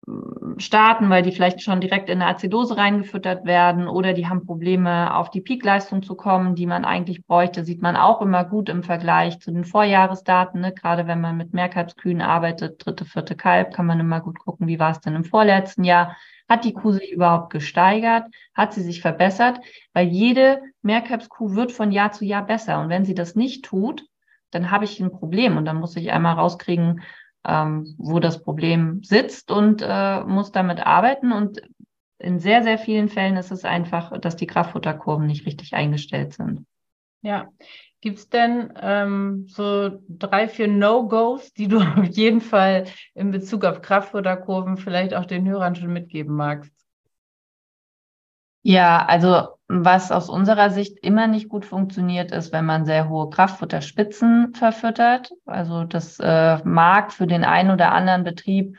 äh, 0.06 0.12
starten, 0.56 1.10
weil 1.10 1.22
die 1.22 1.32
vielleicht 1.32 1.60
schon 1.60 1.82
direkt 1.82 2.08
in 2.08 2.22
eine 2.22 2.34
Azidose 2.34 2.78
reingefüttert 2.78 3.44
werden 3.44 3.86
oder 3.86 4.14
die 4.14 4.26
haben 4.28 4.46
Probleme, 4.46 5.14
auf 5.14 5.30
die 5.30 5.42
Peakleistung 5.42 6.02
zu 6.02 6.14
kommen, 6.14 6.54
die 6.54 6.64
man 6.64 6.86
eigentlich 6.86 7.26
bräuchte. 7.26 7.62
Sieht 7.64 7.82
man 7.82 7.96
auch 7.96 8.22
immer 8.22 8.46
gut 8.46 8.70
im 8.70 8.82
Vergleich 8.82 9.40
zu 9.40 9.50
den 9.50 9.66
Vorjahresdaten. 9.66 10.62
Ne? 10.62 10.72
Gerade 10.72 11.06
wenn 11.06 11.20
man 11.20 11.36
mit 11.36 11.52
Mehrkalbskühen 11.52 12.22
arbeitet, 12.22 12.84
dritte, 12.84 13.04
vierte 13.04 13.36
Kalb, 13.36 13.74
kann 13.74 13.84
man 13.84 14.00
immer 14.00 14.22
gut 14.22 14.38
gucken, 14.38 14.68
wie 14.68 14.78
war 14.78 14.92
es 14.92 15.00
denn 15.00 15.14
im 15.14 15.24
vorletzten 15.24 15.84
Jahr. 15.84 16.16
Hat 16.50 16.64
die 16.64 16.72
Kuh 16.72 16.90
sich 16.90 17.12
überhaupt 17.12 17.52
gesteigert? 17.52 18.24
Hat 18.54 18.72
sie 18.72 18.82
sich 18.82 19.00
verbessert? 19.00 19.60
Weil 19.92 20.08
jede 20.08 20.60
Mehrkalbskuh 20.82 21.54
wird 21.54 21.70
von 21.70 21.92
Jahr 21.92 22.10
zu 22.10 22.24
Jahr 22.24 22.44
besser. 22.44 22.80
Und 22.80 22.88
wenn 22.88 23.04
sie 23.04 23.14
das 23.14 23.36
nicht 23.36 23.64
tut, 23.64 24.04
dann 24.50 24.72
habe 24.72 24.84
ich 24.84 24.98
ein 24.98 25.12
Problem 25.12 25.56
und 25.56 25.64
dann 25.64 25.76
muss 25.76 25.94
ich 25.94 26.10
einmal 26.10 26.34
rauskriegen, 26.34 27.02
ähm, 27.46 27.94
wo 27.98 28.18
das 28.18 28.42
Problem 28.42 29.00
sitzt 29.04 29.52
und 29.52 29.80
äh, 29.86 30.24
muss 30.24 30.50
damit 30.50 30.84
arbeiten. 30.84 31.30
Und 31.30 31.62
in 32.18 32.40
sehr, 32.40 32.64
sehr 32.64 32.78
vielen 32.78 33.08
Fällen 33.08 33.36
ist 33.36 33.52
es 33.52 33.64
einfach, 33.64 34.18
dass 34.18 34.34
die 34.34 34.48
Kraftfutterkurven 34.48 35.26
nicht 35.26 35.46
richtig 35.46 35.74
eingestellt 35.74 36.32
sind. 36.34 36.66
Ja, 37.22 37.48
Gibt 38.00 38.18
es 38.18 38.28
denn 38.30 38.72
ähm, 38.80 39.46
so 39.48 40.00
drei, 40.08 40.48
vier 40.48 40.68
No-Gos, 40.68 41.52
die 41.52 41.68
du 41.68 41.80
auf 41.98 42.06
jeden 42.06 42.40
Fall 42.40 42.84
in 43.14 43.30
Bezug 43.30 43.64
auf 43.64 43.82
Kraftfutterkurven 43.82 44.76
vielleicht 44.76 45.14
auch 45.14 45.26
den 45.26 45.46
Hörern 45.46 45.74
schon 45.74 45.92
mitgeben 45.92 46.34
magst? 46.34 46.72
Ja, 48.62 49.06
also 49.06 49.48
was 49.68 50.12
aus 50.12 50.28
unserer 50.28 50.70
Sicht 50.70 50.98
immer 51.02 51.26
nicht 51.26 51.48
gut 51.48 51.64
funktioniert, 51.64 52.30
ist, 52.30 52.52
wenn 52.52 52.66
man 52.66 52.84
sehr 52.84 53.08
hohe 53.08 53.30
Kraftfutterspitzen 53.30 54.54
verfüttert. 54.54 55.30
Also 55.46 55.84
das 55.84 56.18
äh, 56.20 56.58
mag 56.64 57.12
für 57.12 57.26
den 57.26 57.44
einen 57.44 57.70
oder 57.70 57.92
anderen 57.92 58.24
Betrieb 58.24 58.76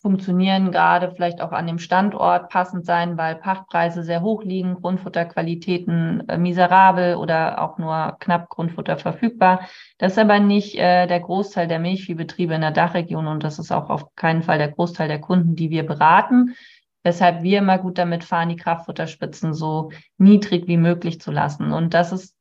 funktionieren, 0.00 0.72
gerade 0.72 1.10
vielleicht 1.10 1.42
auch 1.42 1.52
an 1.52 1.66
dem 1.66 1.78
Standort 1.78 2.48
passend 2.48 2.86
sein, 2.86 3.18
weil 3.18 3.36
Pachtpreise 3.36 4.02
sehr 4.02 4.22
hoch 4.22 4.42
liegen, 4.42 4.76
Grundfutterqualitäten 4.76 6.26
äh, 6.28 6.38
miserabel 6.38 7.16
oder 7.16 7.60
auch 7.62 7.76
nur 7.76 8.16
knapp 8.18 8.48
Grundfutter 8.48 8.96
verfügbar. 8.96 9.60
Das 9.98 10.12
ist 10.12 10.18
aber 10.18 10.40
nicht 10.40 10.76
äh, 10.76 11.06
der 11.06 11.20
Großteil 11.20 11.68
der 11.68 11.78
Milchviehbetriebe 11.78 12.54
in 12.54 12.62
der 12.62 12.70
Dachregion 12.70 13.26
und 13.26 13.44
das 13.44 13.58
ist 13.58 13.72
auch 13.72 13.90
auf 13.90 14.14
keinen 14.14 14.42
Fall 14.42 14.58
der 14.58 14.72
Großteil 14.72 15.08
der 15.08 15.20
Kunden, 15.20 15.54
die 15.54 15.70
wir 15.70 15.84
beraten. 15.84 16.54
Weshalb 17.02 17.42
wir 17.42 17.58
immer 17.58 17.78
gut 17.78 17.98
damit 17.98 18.24
fahren, 18.24 18.50
die 18.50 18.56
Kraftfutterspitzen 18.56 19.54
so 19.54 19.90
niedrig 20.18 20.66
wie 20.66 20.76
möglich 20.76 21.20
zu 21.20 21.30
lassen. 21.30 21.72
Und 21.72 21.94
das 21.94 22.12
ist 22.12 22.34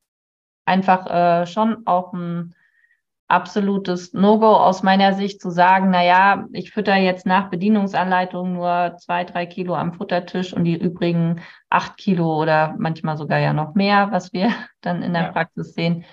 einfach 0.66 1.08
äh, 1.08 1.46
schon 1.46 1.86
auch 1.86 2.14
ein 2.14 2.56
absolutes 3.30 4.12
No-Go 4.14 4.48
aus 4.48 4.82
meiner 4.82 5.14
Sicht 5.14 5.40
zu 5.40 5.52
sagen, 5.52 5.92
na 5.92 6.04
ja, 6.04 6.48
ich 6.52 6.72
fütter 6.72 6.96
jetzt 6.96 7.28
nach 7.28 7.50
Bedienungsanleitung 7.50 8.54
nur 8.54 8.96
zwei, 8.98 9.24
drei 9.24 9.46
Kilo 9.46 9.76
am 9.76 9.94
Futtertisch 9.94 10.52
und 10.52 10.64
die 10.64 10.76
übrigen 10.76 11.42
acht 11.70 11.96
Kilo 11.98 12.42
oder 12.42 12.76
manchmal 12.80 13.18
sogar 13.18 13.38
ja 13.38 13.54
noch 13.54 13.76
mehr, 13.76 14.12
was 14.12 14.34
wir 14.34 14.50
dann 14.82 15.04
in 15.04 15.14
der 15.14 15.24
ja. 15.24 15.32
Praxis 15.32 15.74
sehen, 15.74 16.06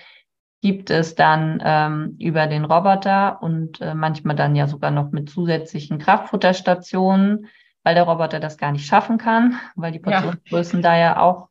gibt 0.61 0.91
es 0.91 1.15
dann 1.15 1.61
ähm, 1.63 2.15
über 2.19 2.45
den 2.45 2.65
Roboter 2.65 3.41
und 3.41 3.81
äh, 3.81 3.95
manchmal 3.95 4.35
dann 4.35 4.55
ja 4.55 4.67
sogar 4.67 4.91
noch 4.91 5.11
mit 5.11 5.29
zusätzlichen 5.29 5.97
Kraftfutterstationen, 5.97 7.47
weil 7.83 7.95
der 7.95 8.03
Roboter 8.03 8.39
das 8.39 8.57
gar 8.57 8.71
nicht 8.71 8.85
schaffen 8.85 9.17
kann, 9.17 9.59
weil 9.75 9.91
die 9.91 9.99
Portionsgrößen 9.99 10.81
ja. 10.81 10.89
da 10.89 10.97
ja 10.97 11.19
auch 11.19 11.49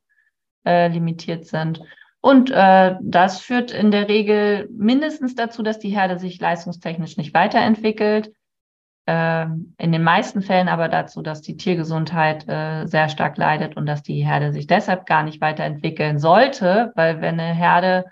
äh, 0.65 0.89
limitiert 0.89 1.47
sind. 1.47 1.83
Und 2.27 2.51
äh, 2.51 2.97
das 3.03 3.39
führt 3.39 3.71
in 3.71 3.93
der 3.93 4.09
Regel 4.09 4.69
mindestens 4.73 5.37
dazu, 5.37 5.63
dass 5.63 5.79
die 5.79 5.91
Herde 5.91 6.19
sich 6.19 6.41
leistungstechnisch 6.41 7.17
nicht 7.17 7.33
weiterentwickelt. 7.35 8.33
Äh, 9.07 9.45
in 9.79 9.93
den 9.93 10.03
meisten 10.03 10.43
Fällen 10.43 10.67
aber 10.67 10.89
dazu, 10.89 11.23
dass 11.23 11.41
die 11.41 11.57
Tiergesundheit 11.57 12.49
äh, 12.49 12.85
sehr 12.87 13.11
stark 13.11 13.37
leidet 13.37 13.77
und 13.77 13.87
dass 13.87 14.03
die 14.03 14.27
Herde 14.27 14.53
sich 14.53 14.67
deshalb 14.67 15.07
gar 15.07 15.23
nicht 15.23 15.41
weiterentwickeln 15.41 16.19
sollte, 16.19 16.91
weil 16.97 17.21
wenn 17.21 17.39
eine 17.39 17.55
Herde 17.55 18.07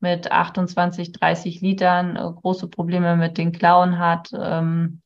mit 0.00 0.32
28, 0.32 1.12
30 1.12 1.60
Litern 1.60 2.16
äh, 2.16 2.22
große 2.22 2.66
Probleme 2.66 3.14
mit 3.14 3.38
den 3.38 3.52
Klauen 3.52 4.00
hat, 4.00 4.30
ähm, 4.36 5.00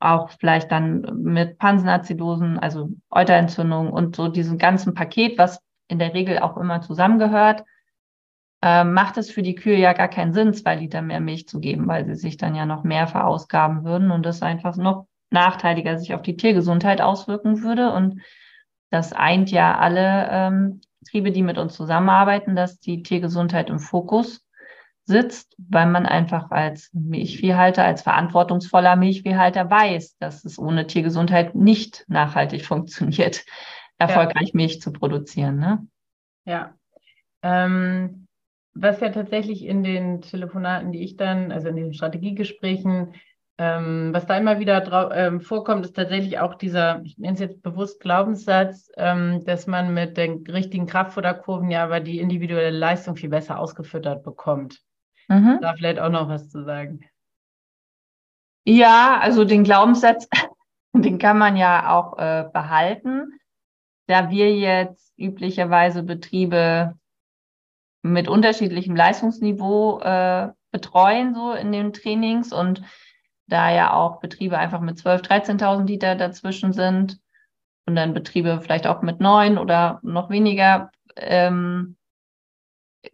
auch 0.00 0.30
vielleicht 0.30 0.72
dann 0.72 1.22
mit 1.22 1.58
Pansenazidosen, 1.58 2.58
also 2.58 2.88
Euterentzündung 3.08 3.92
und 3.92 4.16
so 4.16 4.26
diesem 4.26 4.58
ganzen 4.58 4.94
Paket, 4.94 5.38
was 5.38 5.60
in 5.88 5.98
der 5.98 6.14
Regel 6.14 6.38
auch 6.38 6.56
immer 6.56 6.80
zusammengehört, 6.80 7.64
äh, 8.62 8.84
macht 8.84 9.16
es 9.18 9.30
für 9.30 9.42
die 9.42 9.54
Kühe 9.54 9.78
ja 9.78 9.92
gar 9.92 10.08
keinen 10.08 10.32
Sinn, 10.32 10.54
zwei 10.54 10.76
Liter 10.76 11.02
mehr 11.02 11.20
Milch 11.20 11.48
zu 11.48 11.60
geben, 11.60 11.86
weil 11.88 12.04
sie 12.06 12.14
sich 12.14 12.36
dann 12.36 12.54
ja 12.54 12.66
noch 12.66 12.84
mehr 12.84 13.06
verausgaben 13.06 13.84
würden 13.84 14.10
und 14.10 14.24
das 14.24 14.42
einfach 14.42 14.76
noch 14.76 15.06
nachteiliger 15.30 15.98
sich 15.98 16.14
auf 16.14 16.22
die 16.22 16.36
Tiergesundheit 16.36 17.00
auswirken 17.00 17.62
würde. 17.62 17.92
Und 17.92 18.20
das 18.90 19.12
eint 19.12 19.50
ja 19.50 19.78
alle 19.78 20.28
ähm, 20.30 20.80
Betriebe, 21.00 21.30
die 21.30 21.42
mit 21.42 21.58
uns 21.58 21.74
zusammenarbeiten, 21.74 22.56
dass 22.56 22.80
die 22.80 23.02
Tiergesundheit 23.02 23.70
im 23.70 23.78
Fokus 23.78 24.44
sitzt, 25.04 25.54
weil 25.56 25.86
man 25.86 26.04
einfach 26.04 26.50
als 26.50 26.90
Milchviehhalter, 26.92 27.84
als 27.84 28.02
verantwortungsvoller 28.02 28.94
Milchviehhalter 28.96 29.70
weiß, 29.70 30.18
dass 30.18 30.44
es 30.44 30.58
ohne 30.58 30.86
Tiergesundheit 30.86 31.54
nicht 31.54 32.04
nachhaltig 32.08 32.64
funktioniert 32.66 33.44
erfolgreich 33.98 34.48
ja. 34.48 34.54
Milch 34.54 34.80
zu 34.80 34.92
produzieren. 34.92 35.58
Ne? 35.58 35.86
Ja. 36.44 36.74
Ähm, 37.42 38.26
was 38.74 39.00
ja 39.00 39.10
tatsächlich 39.10 39.64
in 39.64 39.82
den 39.82 40.22
Telefonaten, 40.22 40.92
die 40.92 41.02
ich 41.02 41.16
dann, 41.16 41.50
also 41.52 41.68
in 41.68 41.76
den 41.76 41.92
Strategiegesprächen, 41.92 43.14
ähm, 43.60 44.10
was 44.12 44.26
da 44.26 44.38
immer 44.38 44.60
wieder 44.60 45.12
ähm, 45.12 45.40
vorkommt, 45.40 45.84
ist 45.84 45.96
tatsächlich 45.96 46.38
auch 46.38 46.54
dieser, 46.54 47.02
ich 47.02 47.18
nenne 47.18 47.34
es 47.34 47.40
jetzt 47.40 47.60
bewusst 47.60 48.00
Glaubenssatz, 48.00 48.88
ähm, 48.96 49.44
dass 49.44 49.66
man 49.66 49.92
mit 49.92 50.16
den 50.16 50.46
richtigen 50.46 50.86
Kraftfutterkurven 50.86 51.68
ja 51.70 51.82
aber 51.82 51.98
die 51.98 52.20
individuelle 52.20 52.76
Leistung 52.76 53.16
viel 53.16 53.30
besser 53.30 53.58
ausgefüttert 53.58 54.22
bekommt. 54.22 54.80
Mhm. 55.26 55.58
Da 55.60 55.74
vielleicht 55.74 55.98
auch 55.98 56.10
noch 56.10 56.28
was 56.28 56.48
zu 56.48 56.62
sagen. 56.62 57.00
Ja, 58.64 59.18
also 59.20 59.44
den 59.44 59.64
Glaubenssatz, 59.64 60.28
den 60.92 61.18
kann 61.18 61.38
man 61.38 61.56
ja 61.56 61.96
auch 61.96 62.16
äh, 62.16 62.44
behalten 62.52 63.40
da 64.08 64.30
wir 64.30 64.52
jetzt 64.56 65.12
üblicherweise 65.16 66.02
Betriebe 66.02 66.98
mit 68.02 68.26
unterschiedlichem 68.26 68.96
Leistungsniveau 68.96 70.00
äh, 70.00 70.48
betreuen, 70.72 71.34
so 71.34 71.52
in 71.52 71.72
den 71.72 71.92
Trainings 71.92 72.52
und 72.52 72.82
da 73.46 73.70
ja 73.70 73.92
auch 73.92 74.20
Betriebe 74.20 74.58
einfach 74.58 74.80
mit 74.80 74.98
12.000, 74.98 75.60
13.000 75.60 75.86
Liter 75.86 76.14
dazwischen 76.16 76.72
sind 76.72 77.20
und 77.86 77.96
dann 77.96 78.14
Betriebe 78.14 78.60
vielleicht 78.62 78.86
auch 78.86 79.02
mit 79.02 79.20
neun 79.20 79.58
oder 79.58 80.00
noch 80.02 80.30
weniger, 80.30 80.90
ähm, 81.16 81.96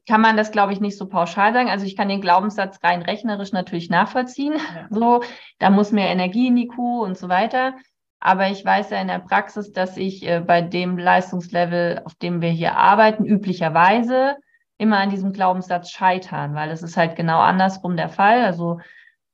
kann 0.09 0.21
man 0.21 0.37
das, 0.37 0.51
glaube 0.53 0.73
ich, 0.73 0.81
nicht 0.81 0.97
so 0.97 1.07
pauschal 1.07 1.53
sagen. 1.53 1.71
Also 1.71 1.87
ich 1.87 1.97
kann 1.97 2.09
den 2.09 2.21
Glaubenssatz 2.21 2.83
rein 2.83 3.03
rechnerisch 3.03 3.53
natürlich 3.53 3.91
nachvollziehen. 3.91 4.55
Ja. 4.55 4.87
So, 4.91 5.23
da 5.59 5.71
muss 5.71 5.93
mehr 5.93 6.09
Energie 6.09 6.49
in 6.49 6.57
die 6.57 6.69
Kuh 6.69 7.03
und 7.03 7.19
so 7.19 7.29
weiter. 7.29 7.75
Aber 8.25 8.49
ich 8.49 8.65
weiß 8.65 8.89
ja 8.89 9.03
in 9.03 9.09
der 9.09 9.19
Praxis, 9.19 9.73
dass 9.73 9.99
ich 9.99 10.27
äh, 10.27 10.41
bei 10.41 10.63
dem 10.63 10.97
Leistungslevel, 10.97 12.01
auf 12.07 12.15
dem 12.15 12.41
wir 12.41 12.49
hier 12.49 12.75
arbeiten, 12.75 13.27
üblicherweise 13.27 14.37
immer 14.79 14.97
an 14.97 15.11
diesem 15.11 15.35
Glaubenssatz 15.35 15.91
scheitern, 15.91 16.55
weil 16.55 16.71
es 16.71 16.83
ist 16.83 16.97
halt 16.97 17.17
genau 17.17 17.41
andersrum 17.41 17.99
der 17.99 18.09
Fall. 18.09 18.43
Also 18.43 18.81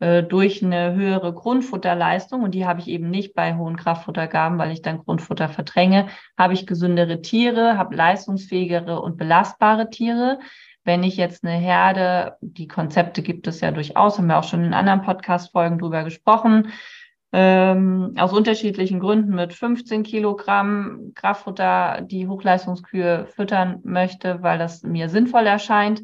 äh, 0.01 0.25
durch 0.25 0.65
eine 0.65 0.93
höhere 0.95 1.33
Grundfutterleistung, 1.33 2.43
und 2.43 2.53
die 2.53 2.67
habe 2.67 2.81
ich 2.81 2.89
eben 2.89 3.11
nicht 3.11 3.33
bei 3.33 3.55
hohen 3.55 3.77
Kraftfuttergaben, 3.77 4.59
weil 4.59 4.73
ich 4.73 4.83
dann 4.83 4.99
Grundfutter 4.99 5.49
verdränge, 5.49 6.09
habe 6.37 6.55
ich 6.55 6.67
gesündere 6.67 7.23
Tiere, 7.23 7.79
habe 7.79 7.95
leistungsfähigere 7.95 9.01
und 9.01 9.17
belastbare 9.17 9.89
Tiere. 9.89 10.41
Wenn 10.83 11.05
ich 11.05 11.17
jetzt 11.17 11.45
eine 11.45 11.57
Herde, 11.57 12.39
die 12.41 12.67
Konzepte 12.67 13.23
gibt 13.23 13.47
es 13.47 13.61
ja 13.61 13.71
durchaus, 13.71 14.19
haben 14.19 14.27
wir 14.27 14.39
auch 14.39 14.45
schon 14.45 14.65
in 14.65 14.75
anderen 14.75 15.03
Podcast-Folgen 15.03 15.79
drüber 15.79 16.03
gesprochen, 16.03 16.73
ähm, 17.33 18.15
aus 18.19 18.33
unterschiedlichen 18.33 18.99
Gründen 18.99 19.35
mit 19.35 19.53
15 19.53 20.03
Kilogramm 20.03 21.13
Kraftfutter 21.15 22.01
die 22.03 22.27
Hochleistungskühe 22.27 23.27
füttern 23.27 23.81
möchte, 23.85 24.43
weil 24.43 24.59
das 24.59 24.83
mir 24.83 25.09
sinnvoll 25.09 25.47
erscheint, 25.47 26.03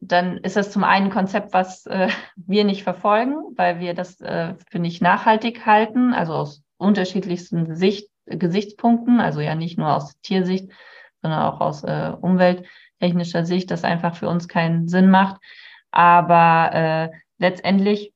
dann 0.00 0.38
ist 0.38 0.56
das 0.56 0.70
zum 0.70 0.82
einen 0.82 1.06
ein 1.06 1.12
Konzept, 1.12 1.52
was 1.52 1.86
äh, 1.86 2.08
wir 2.36 2.64
nicht 2.64 2.82
verfolgen, 2.82 3.36
weil 3.56 3.80
wir 3.80 3.94
das 3.94 4.20
äh, 4.20 4.54
für 4.70 4.78
nicht 4.78 5.02
nachhaltig 5.02 5.66
halten, 5.66 6.12
also 6.12 6.32
aus 6.34 6.62
unterschiedlichsten 6.76 7.76
Sicht, 7.76 8.08
Gesichtspunkten, 8.26 9.20
also 9.20 9.40
ja 9.40 9.54
nicht 9.54 9.78
nur 9.78 9.94
aus 9.94 10.18
Tiersicht, 10.22 10.70
sondern 11.20 11.42
auch 11.42 11.60
aus 11.60 11.84
äh, 11.84 12.12
umwelttechnischer 12.20 13.44
Sicht, 13.44 13.70
das 13.70 13.84
einfach 13.84 14.16
für 14.16 14.28
uns 14.28 14.48
keinen 14.48 14.88
Sinn 14.88 15.10
macht. 15.10 15.40
Aber 15.90 16.70
äh, 16.72 17.10
letztendlich 17.38 18.13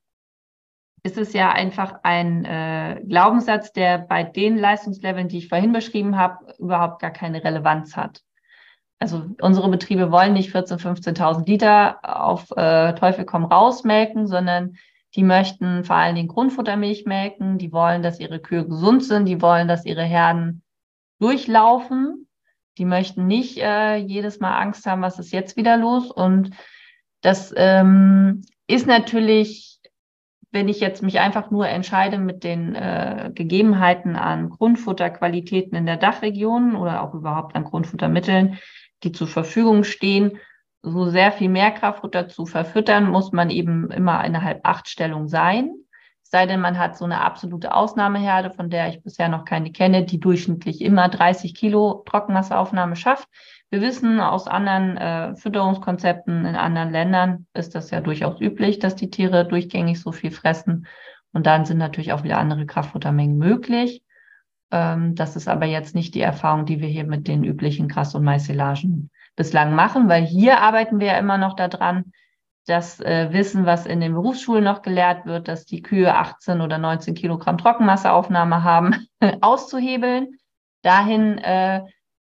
ist 1.09 1.17
es 1.17 1.33
ja 1.33 1.51
einfach 1.51 2.01
ein 2.03 2.45
äh, 2.45 3.01
Glaubenssatz, 3.07 3.73
der 3.73 3.97
bei 3.97 4.23
den 4.23 4.57
Leistungsleveln, 4.57 5.27
die 5.27 5.39
ich 5.39 5.49
vorhin 5.49 5.71
beschrieben 5.71 6.17
habe, 6.17 6.53
überhaupt 6.59 7.01
gar 7.01 7.09
keine 7.09 7.43
Relevanz 7.43 7.97
hat. 7.97 8.21
Also 8.99 9.25
unsere 9.41 9.69
Betriebe 9.69 10.11
wollen 10.11 10.33
nicht 10.33 10.53
14.000, 10.53 11.15
15.000 11.15 11.47
Liter 11.47 11.99
auf 12.03 12.51
äh, 12.55 12.93
Teufel 12.93 13.25
komm 13.25 13.45
raus 13.45 13.83
melken, 13.83 14.27
sondern 14.27 14.77
die 15.15 15.23
möchten 15.23 15.83
vor 15.83 15.95
allen 15.95 16.15
Dingen 16.15 16.27
Grundfuttermilch 16.27 17.05
melken. 17.05 17.57
Die 17.57 17.71
wollen, 17.71 18.03
dass 18.03 18.19
ihre 18.19 18.39
Kühe 18.39 18.67
gesund 18.67 19.03
sind. 19.03 19.25
Die 19.25 19.41
wollen, 19.41 19.67
dass 19.67 19.85
ihre 19.85 20.03
Herden 20.03 20.61
durchlaufen. 21.19 22.27
Die 22.77 22.85
möchten 22.85 23.25
nicht 23.25 23.57
äh, 23.57 23.95
jedes 23.95 24.39
Mal 24.39 24.59
Angst 24.59 24.85
haben, 24.85 25.01
was 25.01 25.17
ist 25.17 25.31
jetzt 25.31 25.57
wieder 25.57 25.77
los. 25.77 26.11
Und 26.11 26.51
das 27.21 27.51
ähm, 27.57 28.43
ist 28.67 28.85
natürlich 28.85 29.78
wenn 30.51 30.67
ich 30.67 30.79
jetzt 30.79 31.03
mich 31.03 31.19
einfach 31.19 31.51
nur 31.51 31.67
entscheide 31.67 32.17
mit 32.17 32.43
den 32.43 32.75
äh, 32.75 33.31
Gegebenheiten 33.33 34.15
an 34.15 34.49
Grundfutterqualitäten 34.49 35.77
in 35.77 35.85
der 35.85 35.97
Dachregion 35.97 36.75
oder 36.75 37.03
auch 37.03 37.13
überhaupt 37.13 37.55
an 37.55 37.65
Grundfuttermitteln, 37.65 38.57
die 39.03 39.11
zur 39.11 39.27
Verfügung 39.27 39.83
stehen, 39.83 40.39
so 40.81 41.09
sehr 41.09 41.31
viel 41.31 41.49
mehr 41.49 41.71
Kraftfutter 41.71 42.27
zu 42.29 42.45
verfüttern, 42.45 43.09
muss 43.09 43.31
man 43.31 43.49
eben 43.49 43.91
immer 43.91 44.23
innerhalb 44.25 44.61
Achtstellung 44.65 45.27
sein. 45.27 45.71
Es 46.23 46.31
sei 46.31 46.45
denn, 46.45 46.61
man 46.61 46.77
hat 46.77 46.97
so 46.97 47.05
eine 47.05 47.21
absolute 47.21 47.73
Ausnahmeherde, 47.73 48.51
von 48.51 48.69
der 48.69 48.89
ich 48.89 49.03
bisher 49.03 49.29
noch 49.29 49.45
keine 49.45 49.71
kenne, 49.71 50.05
die 50.05 50.19
durchschnittlich 50.19 50.81
immer 50.81 51.09
30 51.09 51.53
Kilo 51.53 52.03
Trockenmasseaufnahme 52.05 52.95
schafft. 52.95 53.27
Wir 53.71 53.81
wissen 53.81 54.19
aus 54.19 54.47
anderen 54.47 54.97
äh, 54.97 55.35
Fütterungskonzepten 55.35 56.45
in 56.45 56.55
anderen 56.55 56.91
Ländern 56.91 57.45
ist 57.53 57.75
das 57.75 57.91
ja 57.91 58.01
durchaus 58.01 58.41
üblich, 58.41 58.79
dass 58.79 58.95
die 58.95 59.11
Tiere 59.11 59.47
durchgängig 59.47 60.01
so 60.01 60.11
viel 60.11 60.31
fressen. 60.31 60.87
Und 61.33 61.45
dann 61.45 61.65
sind 61.65 61.77
natürlich 61.77 62.11
auch 62.11 62.23
wieder 62.23 62.39
andere 62.39 62.65
Kraftfuttermengen 62.65 63.37
möglich. 63.37 64.03
Ähm, 64.71 65.13
das 65.13 65.35
ist 65.35 65.47
aber 65.47 65.67
jetzt 65.67 65.93
nicht 65.93 66.15
die 66.15 66.21
Erfahrung, 66.21 66.65
die 66.65 66.79
wir 66.79 66.87
hier 66.87 67.03
mit 67.03 67.27
den 67.27 67.43
üblichen 67.43 67.87
Gras- 67.87 68.15
und 68.15 68.23
Maissilagen 68.23 69.11
bislang 69.35 69.75
machen, 69.75 70.09
weil 70.09 70.25
hier 70.25 70.61
arbeiten 70.61 70.99
wir 70.99 71.07
ja 71.07 71.19
immer 71.19 71.37
noch 71.37 71.55
daran, 71.55 72.11
das 72.65 72.99
äh, 72.99 73.29
Wissen, 73.31 73.65
was 73.65 73.85
in 73.85 73.99
den 73.99 74.13
Berufsschulen 74.13 74.63
noch 74.63 74.81
gelehrt 74.81 75.25
wird, 75.25 75.47
dass 75.47 75.65
die 75.65 75.81
Kühe 75.81 76.13
18 76.15 76.61
oder 76.61 76.77
19 76.77 77.15
Kilogramm 77.15 77.57
Trockenmasseaufnahme 77.57 78.63
haben, 78.63 79.07
auszuhebeln, 79.41 80.37
dahin 80.81 81.37
äh, 81.39 81.83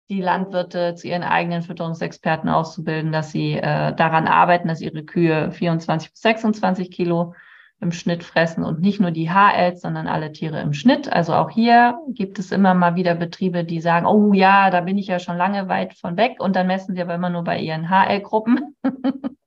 die 0.09 0.21
Landwirte 0.21 0.95
zu 0.95 1.07
ihren 1.07 1.23
eigenen 1.23 1.61
Fütterungsexperten 1.61 2.49
auszubilden, 2.49 3.11
dass 3.11 3.31
sie 3.31 3.53
äh, 3.53 3.93
daran 3.93 4.27
arbeiten, 4.27 4.67
dass 4.67 4.81
ihre 4.81 5.03
Kühe 5.03 5.51
24 5.51 6.11
bis 6.11 6.21
26 6.21 6.91
Kilo 6.91 7.35
im 7.81 7.91
Schnitt 7.91 8.23
fressen 8.23 8.65
und 8.65 8.81
nicht 8.81 8.99
nur 8.99 9.11
die 9.11 9.29
HLs, 9.29 9.81
sondern 9.81 10.07
alle 10.07 10.31
Tiere 10.31 10.59
im 10.59 10.73
Schnitt. 10.73 11.11
Also 11.11 11.33
auch 11.33 11.49
hier 11.49 11.97
gibt 12.09 12.37
es 12.39 12.51
immer 12.51 12.73
mal 12.73 12.95
wieder 12.95 13.15
Betriebe, 13.15 13.63
die 13.63 13.79
sagen, 13.79 14.05
oh 14.05 14.33
ja, 14.33 14.69
da 14.69 14.81
bin 14.81 14.97
ich 14.97 15.07
ja 15.07 15.19
schon 15.19 15.37
lange 15.37 15.69
weit 15.69 15.93
von 15.93 16.17
weg 16.17 16.37
und 16.39 16.55
dann 16.55 16.67
messen 16.67 16.95
sie 16.95 17.01
aber 17.01 17.15
immer 17.15 17.29
nur 17.29 17.43
bei 17.43 17.59
ihren 17.59 17.89
HL-Gruppen. 17.89 18.75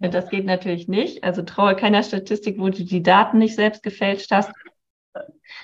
das 0.00 0.28
geht 0.28 0.44
natürlich 0.44 0.86
nicht. 0.86 1.24
Also 1.24 1.42
traue 1.42 1.74
keiner 1.74 2.02
Statistik, 2.02 2.60
wo 2.60 2.68
du 2.68 2.84
die 2.84 3.02
Daten 3.02 3.38
nicht 3.38 3.56
selbst 3.56 3.82
gefälscht 3.82 4.30
hast. 4.30 4.52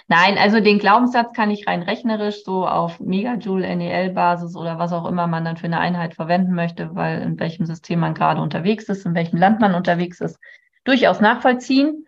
Nein, 0.09 0.39
also 0.39 0.61
den 0.61 0.79
Glaubenssatz 0.79 1.33
kann 1.35 1.51
ich 1.51 1.67
rein 1.67 1.83
rechnerisch 1.83 2.45
so 2.45 2.67
auf 2.67 3.01
Megajoule, 3.01 3.77
NEL-Basis 3.77 4.57
oder 4.57 4.79
was 4.79 4.93
auch 4.93 5.07
immer 5.07 5.27
man 5.27 5.45
dann 5.45 5.57
für 5.57 5.67
eine 5.67 5.81
Einheit 5.81 6.15
verwenden 6.15 6.55
möchte, 6.55 6.95
weil 6.95 7.23
in 7.23 7.39
welchem 7.39 7.67
System 7.67 8.01
man 8.01 8.15
gerade 8.15 8.41
unterwegs 8.41 8.89
ist, 8.89 9.07
in 9.07 9.15
welchem 9.15 9.39
Land 9.39 9.61
man 9.61 9.75
unterwegs 9.75 10.21
ist, 10.21 10.39
durchaus 10.85 11.21
nachvollziehen. 11.21 12.07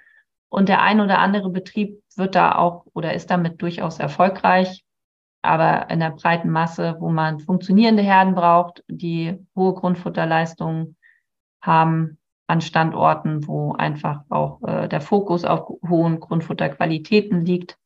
Und 0.48 0.68
der 0.68 0.82
ein 0.82 1.00
oder 1.00 1.18
andere 1.18 1.50
Betrieb 1.50 2.00
wird 2.14 2.34
da 2.36 2.54
auch 2.54 2.86
oder 2.94 3.14
ist 3.14 3.30
damit 3.30 3.60
durchaus 3.60 3.98
erfolgreich. 3.98 4.84
Aber 5.42 5.90
in 5.90 6.00
der 6.00 6.10
breiten 6.10 6.48
Masse, 6.48 6.96
wo 7.00 7.10
man 7.10 7.40
funktionierende 7.40 8.02
Herden 8.02 8.34
braucht, 8.34 8.82
die 8.88 9.36
hohe 9.56 9.74
Grundfutterleistungen 9.74 10.96
haben, 11.60 12.18
an 12.46 12.60
Standorten, 12.60 13.46
wo 13.46 13.72
einfach 13.72 14.22
auch 14.28 14.62
äh, 14.62 14.88
der 14.88 15.00
Fokus 15.00 15.44
auf 15.44 15.68
hohen 15.88 16.20
Grundfutterqualitäten 16.20 17.44
liegt, 17.44 17.78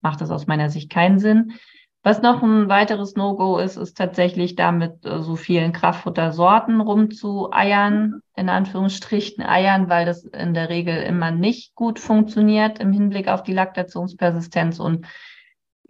macht 0.00 0.20
das 0.20 0.30
aus 0.30 0.46
meiner 0.46 0.70
Sicht 0.70 0.90
keinen 0.90 1.18
Sinn. 1.18 1.54
Was 2.02 2.22
noch 2.22 2.42
ein 2.42 2.70
weiteres 2.70 3.14
No-Go 3.14 3.58
ist, 3.58 3.76
ist 3.76 3.98
tatsächlich 3.98 4.54
damit 4.56 5.04
äh, 5.04 5.20
so 5.20 5.36
vielen 5.36 5.72
Kraftfuttersorten 5.72 6.80
rumzueiern, 6.80 8.22
in 8.36 8.48
Anführungsstrichen 8.48 9.44
eiern, 9.44 9.90
weil 9.90 10.06
das 10.06 10.24
in 10.24 10.54
der 10.54 10.70
Regel 10.70 11.02
immer 11.02 11.30
nicht 11.30 11.74
gut 11.74 11.98
funktioniert 11.98 12.78
im 12.78 12.92
Hinblick 12.92 13.28
auf 13.28 13.42
die 13.42 13.52
Laktationspersistenz 13.52 14.80
und 14.80 15.06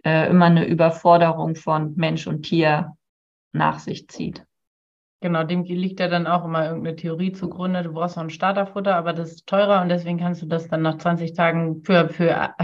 äh, 0.03 0.29
immer 0.29 0.47
eine 0.47 0.65
Überforderung 0.65 1.55
von 1.55 1.95
Mensch 1.95 2.27
und 2.27 2.43
Tier 2.43 2.97
nach 3.53 3.79
sich 3.79 4.09
zieht. 4.09 4.45
Genau, 5.21 5.43
dem 5.43 5.63
liegt 5.63 5.99
ja 5.99 6.07
dann 6.07 6.25
auch 6.25 6.43
immer 6.43 6.65
irgendeine 6.65 6.95
Theorie 6.95 7.31
zugrunde. 7.31 7.83
Du 7.83 7.93
brauchst 7.93 8.17
noch 8.17 8.23
ein 8.23 8.31
Starterfutter, 8.31 8.95
aber 8.95 9.13
das 9.13 9.31
ist 9.31 9.47
teurer 9.47 9.81
und 9.83 9.89
deswegen 9.89 10.17
kannst 10.17 10.41
du 10.41 10.47
das 10.47 10.67
dann 10.67 10.81
nach 10.81 10.97
20 10.97 11.33
Tagen 11.33 11.83
für, 11.83 12.09
für 12.09 12.55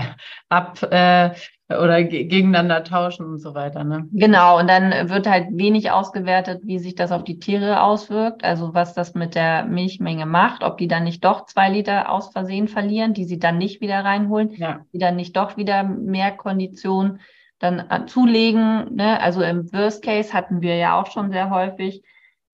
ab 0.49 0.81
äh, 0.89 1.29
oder 1.69 2.03
gegeneinander 2.03 2.83
tauschen 2.83 3.27
und 3.27 3.37
so 3.37 3.53
weiter. 3.53 3.83
Ne? 3.83 4.07
Genau, 4.11 4.57
und 4.57 4.67
dann 4.67 5.09
wird 5.09 5.27
halt 5.27 5.49
wenig 5.51 5.91
ausgewertet, 5.91 6.61
wie 6.63 6.79
sich 6.79 6.95
das 6.95 7.11
auf 7.11 7.23
die 7.23 7.37
Tiere 7.37 7.83
auswirkt, 7.83 8.43
also 8.43 8.73
was 8.73 8.95
das 8.95 9.13
mit 9.13 9.35
der 9.35 9.65
Milchmenge 9.65 10.25
macht, 10.25 10.63
ob 10.63 10.79
die 10.79 10.87
dann 10.87 11.03
nicht 11.03 11.23
doch 11.25 11.45
zwei 11.45 11.69
Liter 11.69 12.09
aus 12.09 12.31
Versehen 12.31 12.67
verlieren, 12.67 13.13
die 13.13 13.25
sie 13.25 13.37
dann 13.37 13.59
nicht 13.59 13.81
wieder 13.81 14.03
reinholen, 14.03 14.51
ja. 14.53 14.79
die 14.93 14.97
dann 14.97 15.15
nicht 15.15 15.35
doch 15.35 15.57
wieder 15.57 15.83
mehr 15.83 16.31
Kondition 16.31 17.19
dann 17.59 17.85
äh, 17.91 18.05
zulegen. 18.07 18.95
Ne? 18.95 19.21
Also 19.21 19.43
im 19.43 19.71
Worst 19.73 20.03
Case 20.03 20.33
hatten 20.33 20.61
wir 20.61 20.75
ja 20.77 20.99
auch 20.99 21.11
schon 21.11 21.31
sehr 21.31 21.51
häufig, 21.51 22.01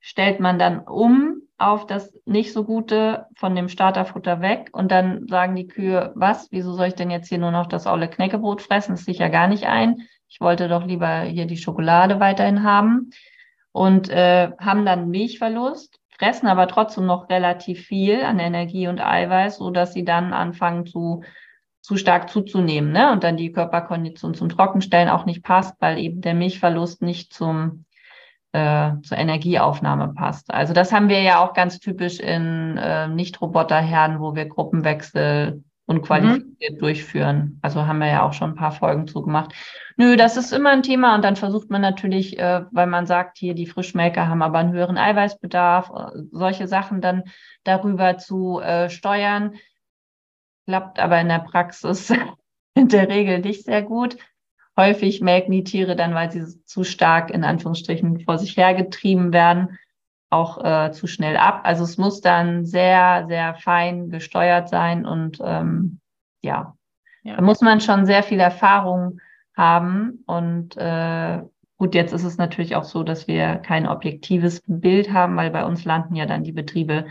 stellt 0.06 0.42
man 0.42 0.60
dann 0.60 0.80
um 0.80 1.44
auf 1.58 1.88
das 1.88 2.14
nicht 2.26 2.52
so 2.52 2.66
gute 2.66 3.26
von 3.38 3.56
dem 3.56 3.70
Starterfutter 3.70 4.42
weg 4.42 4.70
und 4.74 4.92
dann 4.92 5.30
sagen 5.30 5.56
die 5.56 5.68
Kühe, 5.68 6.12
was, 6.14 6.52
wieso 6.52 6.74
soll 6.74 6.88
ich 6.88 6.96
denn 6.96 7.10
jetzt 7.10 7.30
hier 7.30 7.38
nur 7.38 7.52
noch 7.52 7.68
das 7.68 7.88
olle 7.88 8.10
Knäckebrot 8.10 8.62
fressen? 8.62 8.92
Das 8.92 9.08
ich 9.08 9.20
ja 9.20 9.30
gar 9.30 9.48
nicht 9.48 9.66
ein. 9.66 10.02
Ich 10.28 10.42
wollte 10.42 10.68
doch 10.68 10.86
lieber 10.86 11.22
hier 11.22 11.46
die 11.46 11.56
Schokolade 11.56 12.20
weiterhin 12.20 12.64
haben 12.64 13.12
und 13.72 14.10
äh, 14.10 14.52
haben 14.60 14.86
dann 14.86 15.10
Milchverlust, 15.10 16.02
fressen 16.10 16.48
aber 16.48 16.68
trotzdem 16.68 17.06
noch 17.06 17.30
relativ 17.30 17.86
viel 17.86 18.24
an 18.24 18.40
Energie 18.40 18.90
und 18.90 19.00
Eiweiß, 19.00 19.56
so 19.56 19.72
dass 19.72 19.94
sie 19.94 20.04
dann 20.04 20.34
anfangen 20.34 20.86
zu 20.86 21.24
zu 21.80 21.98
stark 21.98 22.30
zuzunehmen, 22.30 22.92
ne? 22.94 23.12
Und 23.12 23.24
dann 23.24 23.36
die 23.36 23.52
Körperkondition 23.52 24.34
zum 24.34 24.48
Trockenstellen 24.50 25.10
auch 25.10 25.26
nicht 25.26 25.44
passt, 25.44 25.76
weil 25.80 25.98
eben 25.98 26.22
der 26.22 26.34
Milchverlust 26.34 27.02
nicht 27.02 27.34
zum 27.34 27.86
äh, 28.54 28.92
zur 29.02 29.18
Energieaufnahme 29.18 30.14
passt. 30.14 30.54
Also 30.54 30.74
das 30.74 30.94
haben 30.94 31.10
wir 31.10 31.22
ja 31.22 31.44
auch 31.44 31.54
ganz 31.54 31.80
typisch 31.80 32.20
in 32.20 32.78
äh, 32.78 33.08
Nicht-Roboterherden, 33.08 34.20
wo 34.20 34.36
wir 34.36 34.46
Gruppenwechsel 34.46 35.64
unqualifiziert 35.86 36.76
mhm. 36.76 36.80
durchführen. 36.80 37.60
Also 37.62 37.86
haben 37.86 38.00
wir 38.00 38.08
ja 38.08 38.24
auch 38.24 38.34
schon 38.34 38.52
ein 38.52 38.56
paar 38.56 38.72
Folgen 38.72 39.08
zugemacht. 39.08 39.54
Nö, 39.98 40.16
das 40.16 40.38
ist 40.38 40.54
immer 40.54 40.70
ein 40.70 40.84
Thema 40.84 41.16
und 41.16 41.24
dann 41.24 41.36
versucht 41.36 41.70
man 41.70 41.82
natürlich, 41.82 42.40
äh, 42.40 42.62
weil 42.72 42.88
man 42.88 43.06
sagt, 43.06 43.38
hier 43.38 43.54
die 43.54 43.68
Frischmelker 43.68 44.28
haben 44.28 44.42
aber 44.42 44.60
einen 44.60 44.72
höheren 44.72 44.98
Eiweißbedarf, 44.98 45.90
äh, 45.90 46.20
solche 46.32 46.68
Sachen 46.68 47.02
dann 47.02 47.24
darüber 47.64 48.18
zu 48.18 48.60
äh, 48.60 48.90
steuern. 48.90 49.56
Klappt 50.66 51.00
aber 51.00 51.20
in 51.20 51.28
der 51.28 51.40
Praxis 51.40 52.14
in 52.76 52.88
der 52.88 53.10
Regel 53.10 53.40
nicht 53.40 53.66
sehr 53.66 53.82
gut. 53.82 54.18
Häufig 54.76 55.22
melken 55.22 55.52
die 55.52 55.64
Tiere 55.64 55.96
dann, 55.96 56.16
weil 56.16 56.32
sie 56.32 56.44
zu 56.66 56.84
stark 56.84 57.30
in 57.30 57.44
Anführungsstrichen 57.44 58.22
vor 58.22 58.38
sich 58.38 58.58
hergetrieben 58.58 59.32
werden, 59.32 59.78
auch 60.30 60.64
äh, 60.64 60.92
zu 60.92 61.08
schnell 61.08 61.38
ab. 61.38 61.62
Also 61.64 61.84
es 61.84 61.98
muss 61.98 62.22
dann 62.22 62.66
sehr, 62.66 63.26
sehr 63.28 63.56
fein 63.56 64.10
gesteuert 64.10 64.70
sein 64.70 65.06
und 65.06 65.40
ähm, 65.44 66.00
ja, 66.42 66.76
ja, 67.24 67.36
da 67.36 67.42
muss 67.42 67.62
man 67.62 67.82
schon 67.82 68.06
sehr 68.06 68.24
viel 68.24 68.40
Erfahrung 68.40 69.20
haben 69.56 70.24
und 70.26 70.76
äh, 70.78 71.42
Gut, 71.84 71.96
jetzt 71.96 72.14
ist 72.14 72.24
es 72.24 72.38
natürlich 72.38 72.78
auch 72.78 72.86
so, 72.86 73.04
dass 73.04 73.28
wir 73.28 73.58
kein 73.58 73.90
objektives 73.90 74.64
Bild 74.66 75.12
haben, 75.12 75.36
weil 75.36 75.52
bei 75.52 75.66
uns 75.66 75.84
landen 75.84 76.16
ja 76.16 76.26
dann 76.26 76.46
die 76.46 76.54
Betriebe, 76.54 77.08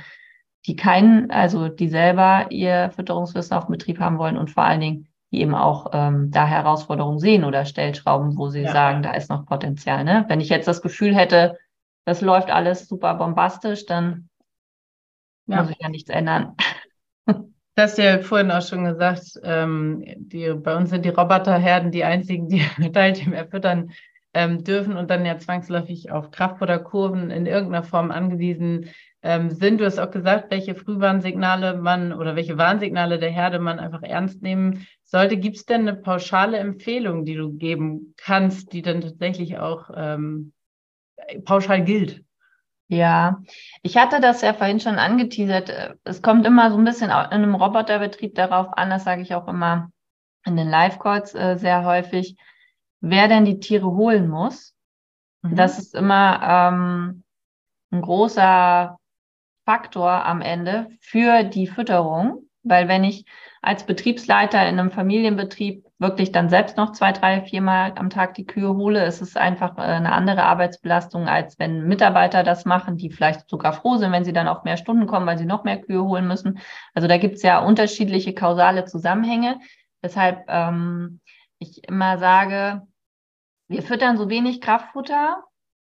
die 0.64 0.76
keinen, 0.76 1.30
also 1.30 1.68
die 1.68 1.88
selber 1.88 2.46
ihr 2.48 2.90
Fütterungswissen 2.94 3.54
auf 3.54 3.66
dem 3.66 3.72
Betrieb 3.72 3.98
haben 3.98 4.16
wollen 4.16 4.38
und 4.38 4.50
vor 4.50 4.62
allen 4.62 4.80
Dingen 4.80 5.08
die 5.32 5.40
eben 5.40 5.54
auch 5.54 5.90
ähm, 5.92 6.30
da 6.30 6.46
Herausforderungen 6.46 7.18
sehen 7.18 7.44
oder 7.44 7.64
Stellschrauben, 7.64 8.36
wo 8.36 8.48
sie 8.48 8.62
ja. 8.62 8.72
sagen, 8.72 9.02
da 9.02 9.12
ist 9.14 9.30
noch 9.30 9.46
Potenzial. 9.46 10.04
Ne? 10.04 10.26
Wenn 10.28 10.40
ich 10.40 10.50
jetzt 10.50 10.68
das 10.68 10.82
Gefühl 10.82 11.14
hätte, 11.14 11.58
das 12.04 12.20
läuft 12.20 12.50
alles 12.50 12.86
super 12.86 13.14
bombastisch, 13.14 13.86
dann 13.86 14.28
ja. 15.46 15.62
muss 15.62 15.70
ich 15.70 15.78
ja 15.80 15.88
nichts 15.88 16.10
ändern. 16.10 16.54
Du 17.74 17.80
hast 17.80 17.96
ja 17.96 18.18
vorhin 18.18 18.50
auch 18.50 18.60
schon 18.60 18.84
gesagt, 18.84 19.40
ähm, 19.44 20.04
die, 20.18 20.52
bei 20.52 20.76
uns 20.76 20.90
sind 20.90 21.06
die 21.06 21.08
Roboterherden 21.08 21.90
die 21.90 22.04
einzigen, 22.04 22.46
die 22.50 22.62
Metallteam 22.76 23.32
erfüttern 23.32 23.92
ähm, 24.34 24.62
dürfen 24.62 24.98
und 24.98 25.10
dann 25.10 25.24
ja 25.24 25.38
zwangsläufig 25.38 26.10
auf 26.10 26.30
Kraftfutterkurven 26.30 27.30
in 27.30 27.46
irgendeiner 27.46 27.82
Form 27.82 28.10
angewiesen 28.10 28.90
ähm, 29.22 29.50
sind. 29.50 29.80
Du 29.80 29.84
hast 29.84 29.98
auch 29.98 30.10
gesagt, 30.10 30.50
welche 30.50 30.74
Frühwarnsignale 30.74 31.76
man 31.76 32.12
oder 32.12 32.36
welche 32.36 32.58
Warnsignale 32.58 33.18
der 33.18 33.30
Herde 33.30 33.58
man 33.58 33.78
einfach 33.78 34.02
ernst 34.02 34.42
nehmen 34.42 34.86
sollte. 35.04 35.36
Gibt 35.36 35.56
es 35.56 35.64
denn 35.64 35.82
eine 35.82 35.96
pauschale 35.96 36.58
Empfehlung, 36.58 37.24
die 37.24 37.34
du 37.34 37.52
geben 37.52 38.14
kannst, 38.16 38.72
die 38.72 38.82
dann 38.82 39.00
tatsächlich 39.00 39.58
auch 39.58 39.90
ähm, 39.94 40.52
pauschal 41.44 41.84
gilt? 41.84 42.24
Ja, 42.88 43.40
ich 43.82 43.96
hatte 43.96 44.20
das 44.20 44.42
ja 44.42 44.52
vorhin 44.52 44.80
schon 44.80 44.96
angeteasert. 44.96 45.96
Es 46.04 46.20
kommt 46.20 46.46
immer 46.46 46.70
so 46.70 46.76
ein 46.76 46.84
bisschen 46.84 47.08
in 47.08 47.12
einem 47.12 47.54
Roboterbetrieb 47.54 48.34
darauf 48.34 48.76
an, 48.76 48.90
das 48.90 49.04
sage 49.04 49.22
ich 49.22 49.34
auch 49.34 49.48
immer 49.48 49.90
in 50.44 50.56
den 50.56 50.68
Live-Calls 50.68 51.34
äh, 51.34 51.56
sehr 51.56 51.84
häufig, 51.84 52.36
wer 53.00 53.28
denn 53.28 53.44
die 53.44 53.60
Tiere 53.60 53.86
holen 53.86 54.28
muss. 54.28 54.74
Mhm. 55.42 55.56
Das 55.56 55.78
ist 55.78 55.94
immer 55.94 56.40
ähm, 56.42 57.22
ein 57.92 58.02
großer 58.02 58.98
Faktor 59.64 60.24
am 60.24 60.40
Ende 60.40 60.88
für 61.00 61.44
die 61.44 61.66
Fütterung, 61.66 62.48
weil 62.62 62.88
wenn 62.88 63.04
ich 63.04 63.24
als 63.60 63.86
Betriebsleiter 63.86 64.60
in 64.68 64.78
einem 64.78 64.90
Familienbetrieb 64.90 65.84
wirklich 65.98 66.32
dann 66.32 66.48
selbst 66.48 66.76
noch 66.76 66.92
zwei, 66.92 67.12
drei, 67.12 67.42
viermal 67.42 67.92
am 67.96 68.10
Tag 68.10 68.34
die 68.34 68.44
Kühe 68.44 68.74
hole, 68.74 69.04
ist 69.04 69.20
es 69.20 69.36
einfach 69.36 69.78
äh, 69.78 69.82
eine 69.82 70.12
andere 70.12 70.42
Arbeitsbelastung, 70.42 71.28
als 71.28 71.58
wenn 71.58 71.86
Mitarbeiter 71.86 72.42
das 72.42 72.64
machen, 72.64 72.96
die 72.96 73.10
vielleicht 73.10 73.48
sogar 73.48 73.72
froh 73.72 73.96
sind, 73.96 74.12
wenn 74.12 74.24
sie 74.24 74.32
dann 74.32 74.48
auf 74.48 74.64
mehr 74.64 74.76
Stunden 74.76 75.06
kommen, 75.06 75.26
weil 75.26 75.38
sie 75.38 75.46
noch 75.46 75.64
mehr 75.64 75.80
Kühe 75.80 76.02
holen 76.02 76.26
müssen. 76.26 76.58
Also 76.92 77.08
da 77.08 77.18
gibt 77.18 77.36
es 77.36 77.42
ja 77.42 77.60
unterschiedliche 77.60 78.34
kausale 78.34 78.84
Zusammenhänge, 78.84 79.60
weshalb 80.00 80.44
ähm, 80.48 81.20
ich 81.58 81.86
immer 81.88 82.18
sage, 82.18 82.82
wir 83.68 83.82
füttern 83.82 84.18
so 84.18 84.28
wenig 84.28 84.60
Kraftfutter 84.60 85.44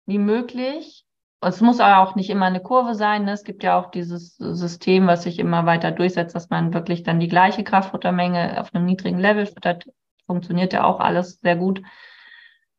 wie 0.06 0.20
möglich 0.20 1.06
es 1.42 1.62
muss 1.62 1.80
auch 1.80 2.16
nicht 2.16 2.30
immer 2.30 2.46
eine 2.46 2.62
Kurve 2.62 2.96
sein. 2.96 3.26
Ne? 3.26 3.32
Es 3.32 3.44
gibt 3.44 3.64
ja 3.64 3.80
auch 3.80 3.90
dieses 3.92 4.36
System, 4.38 5.08
was 5.08 5.24
sich 5.24 5.40
immer 5.40 5.66
weiter 5.66 5.92
durchsetzt, 5.92 6.36
dass 6.36 6.50
man 6.50 6.74
wirklich 6.74 7.04
dann 7.04 7.20
die 7.20 7.28
gleiche 7.28 7.64
Kraftfuttermenge 7.64 8.60
auf 8.60 8.74
einem 8.74 8.86
niedrigen 8.86 9.20
Level 9.20 9.48
füttert. 9.48 9.86
Funktioniert 10.28 10.74
ja 10.74 10.84
auch 10.84 11.00
alles 11.00 11.40
sehr 11.42 11.56
gut. 11.56 11.82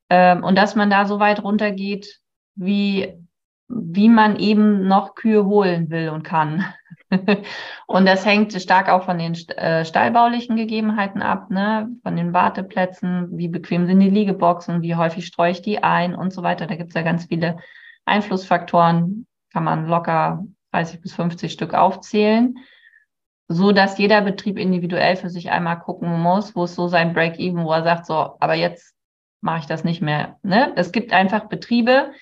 Ähm, 0.09 0.45
und 0.45 0.57
dass 0.57 0.77
man 0.77 0.91
da 0.91 1.07
so 1.07 1.19
weit 1.19 1.43
runtergeht, 1.43 2.21
wie 2.55 3.23
wie 3.75 4.09
man 4.09 4.39
eben 4.39 4.87
noch 4.87 5.15
Kühe 5.15 5.45
holen 5.47 5.91
will 5.91 6.11
und 6.11 6.23
kann. 6.25 6.65
und 7.87 8.07
das 8.07 8.27
hängt 8.27 8.53
stark 8.53 8.89
auch 8.89 9.05
von 9.05 9.19
den 9.19 9.35
äh, 9.57 9.85
stallbaulichen 9.85 10.57
Gegebenheiten 10.57 11.23
ab, 11.23 11.51
ne? 11.51 11.89
von 12.03 12.17
den 12.17 12.33
Warteplätzen, 12.33 13.37
wie 13.37 13.49
bequem 13.49 13.87
sind 13.87 14.01
die 14.01 14.11
Liegeboxen, 14.11 14.83
wie 14.83 14.95
häufig 14.95 15.27
streue 15.27 15.53
ich 15.53 15.63
die 15.63 15.83
ein 15.83 16.15
und 16.15 16.33
so 16.33 16.43
weiter. 16.43 16.67
Da 16.67 16.77
gibt 16.77 16.91
es 16.91 16.95
ja 16.95 17.03
ganz 17.03 17.27
viele 17.27 17.59
Einflussfaktoren, 18.05 19.27
kann 19.53 19.65
man 19.65 19.87
locker 19.87 20.45
30 20.73 21.01
bis 21.01 21.15
50 21.15 21.53
Stück 21.53 21.75
aufzählen, 21.75 22.59
so 23.49 23.73
dass 23.73 23.99
jeder 23.99 24.23
Betrieb 24.23 24.59
individuell 24.59 25.17
für 25.17 25.31
sich 25.31 25.51
einmal 25.51 25.79
gucken 25.79 26.21
muss, 26.21 26.57
wo 26.57 26.65
ist 26.65 26.75
so 26.75 26.89
sein 26.89 27.13
Break-Even, 27.13 27.65
wo 27.65 27.73
er 27.73 27.83
sagt, 27.83 28.07
so, 28.07 28.37
aber 28.41 28.55
jetzt 28.55 28.95
mache 29.43 29.61
ich 29.61 29.67
das 29.67 29.85
nicht 29.85 30.01
mehr. 30.01 30.39
Ne? 30.43 30.73
Es 30.77 30.93
gibt 30.93 31.13
einfach 31.13 31.49
Betriebe, 31.49 32.13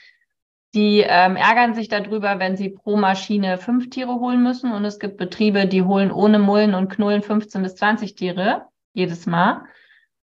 die 0.74 1.00
ähm, 1.00 1.36
ärgern 1.36 1.74
sich 1.74 1.88
darüber, 1.88 2.38
wenn 2.38 2.56
sie 2.56 2.70
pro 2.70 2.96
Maschine 2.96 3.58
fünf 3.58 3.90
Tiere 3.90 4.14
holen 4.14 4.42
müssen. 4.42 4.72
Und 4.72 4.84
es 4.84 4.98
gibt 4.98 5.16
Betriebe, 5.16 5.66
die 5.66 5.82
holen 5.82 6.12
ohne 6.12 6.38
Mullen 6.38 6.74
und 6.74 6.88
Knullen 6.88 7.22
15 7.22 7.62
bis 7.62 7.76
20 7.76 8.14
Tiere 8.14 8.66
jedes 8.92 9.26
Mal. 9.26 9.62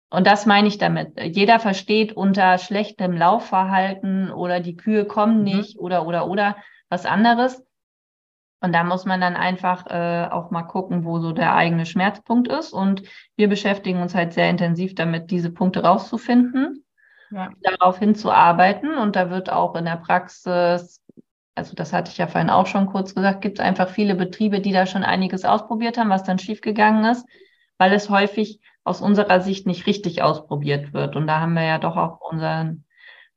Und 0.10 0.26
das 0.26 0.46
meine 0.46 0.68
ich 0.68 0.78
damit. 0.78 1.20
Jeder 1.22 1.60
versteht 1.60 2.14
unter 2.14 2.58
schlechtem 2.58 3.16
Laufverhalten 3.16 4.32
oder 4.32 4.60
die 4.60 4.76
Kühe 4.76 5.06
kommen 5.06 5.40
mhm. 5.40 5.44
nicht 5.44 5.78
mhm. 5.78 5.84
oder, 5.84 6.08
oder, 6.08 6.28
oder 6.28 6.58
was 6.90 7.06
anderes. 7.06 7.64
Und 8.62 8.74
da 8.74 8.84
muss 8.84 9.06
man 9.06 9.22
dann 9.22 9.36
einfach 9.36 9.86
äh, 9.88 10.28
auch 10.30 10.52
mal 10.52 10.64
gucken, 10.64 11.06
wo 11.06 11.20
so 11.20 11.32
der 11.32 11.56
eigene 11.56 11.86
Schmerzpunkt 11.86 12.50
ist. 12.50 12.74
Und 12.74 13.04
wir 13.38 13.48
beschäftigen 13.48 14.02
uns 14.02 14.14
halt 14.14 14.34
sehr 14.34 14.50
intensiv 14.50 14.96
damit, 14.96 15.32
diese 15.32 15.50
Punkte 15.50 15.84
rauszufinden, 15.84 16.84
ja. 17.32 17.50
darauf 17.62 18.00
hinzuarbeiten. 18.00 18.98
Und 18.98 19.16
da 19.16 19.30
wird 19.30 19.50
auch 19.50 19.76
in 19.76 19.86
der 19.86 19.96
Praxis, 19.96 21.02
also 21.56 21.74
das 21.74 21.94
hatte 21.94 22.12
ich 22.12 22.18
ja 22.18 22.28
vorhin 22.28 22.50
auch 22.50 22.66
schon 22.66 22.88
kurz 22.88 23.16
gesagt, 23.16 23.42
gibt 23.42 23.60
es 23.60 23.66
einfach 23.66 23.88
viele 23.88 24.16
Betriebe, 24.16 24.60
die 24.60 24.74
da 24.74 24.86
schon 24.86 25.04
einiges 25.04 25.46
ausprobiert 25.46 25.98
haben, 25.98 26.10
was 26.10 26.24
dann 26.24 26.40
schiefgegangen 26.40 27.06
ist, 27.06 27.26
weil 27.78 27.94
es 27.94 28.10
häufig 28.10 28.60
aus 28.84 29.02
unserer 29.02 29.42
Sicht 29.42 29.68
nicht 29.68 29.86
richtig 29.86 30.22
ausprobiert 30.22 30.94
wird. 30.94 31.16
Und 31.16 31.28
da 31.28 31.40
haben 31.40 31.54
wir 31.54 31.64
ja 31.64 31.78
doch 31.78 31.98
auch 31.98 32.22
unseren 32.22 32.86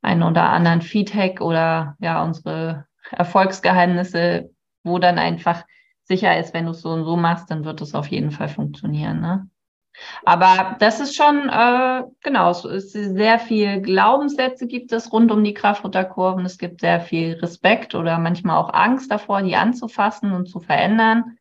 einen 0.00 0.22
oder 0.22 0.50
anderen 0.50 0.83
Feedhack 0.83 1.40
oder 1.40 1.96
ja 2.00 2.24
unsere 2.24 2.87
Erfolgsgeheimnisse 3.11 4.50
wo 4.85 4.98
dann 4.98 5.18
einfach 5.18 5.64
sicher 6.05 6.38
ist, 6.38 6.55
wenn 6.55 6.66
du 6.66 6.72
es 6.72 6.83
so 6.83 6.90
und 6.90 7.05
so 7.05 7.16
machst, 7.16 7.50
dann 7.50 7.64
wird 7.64 7.81
es 7.81 7.94
auf 7.94 8.09
jeden 8.09 8.31
Fall 8.31 8.48
funktionieren. 8.48 9.20
Ne? 9.20 9.48
Aber 10.24 10.76
das 10.81 11.00
ist 11.00 11.14
schon, 11.14 11.48
äh, 11.48 12.02
genau, 12.22 12.50
es 12.50 12.64
ist 12.64 12.92
sehr 12.92 13.38
viel 13.38 13.81
Glaubenssätze 13.81 14.66
gibt 14.66 14.92
es 14.92 15.12
rund 15.12 15.31
um 15.31 15.44
die 15.44 15.55
Kraftfutterkurven. 15.55 16.44
Es 16.44 16.59
gibt 16.59 16.81
sehr 16.81 17.00
viel 17.00 17.35
Respekt 17.35 17.94
oder 17.94 18.18
manchmal 18.18 18.57
auch 18.57 18.72
Angst 18.72 19.11
davor, 19.11 19.42
die 19.42 19.57
anzufassen 19.57 20.33
und 20.33 20.46
zu 20.46 20.61
verändern. 20.61 21.38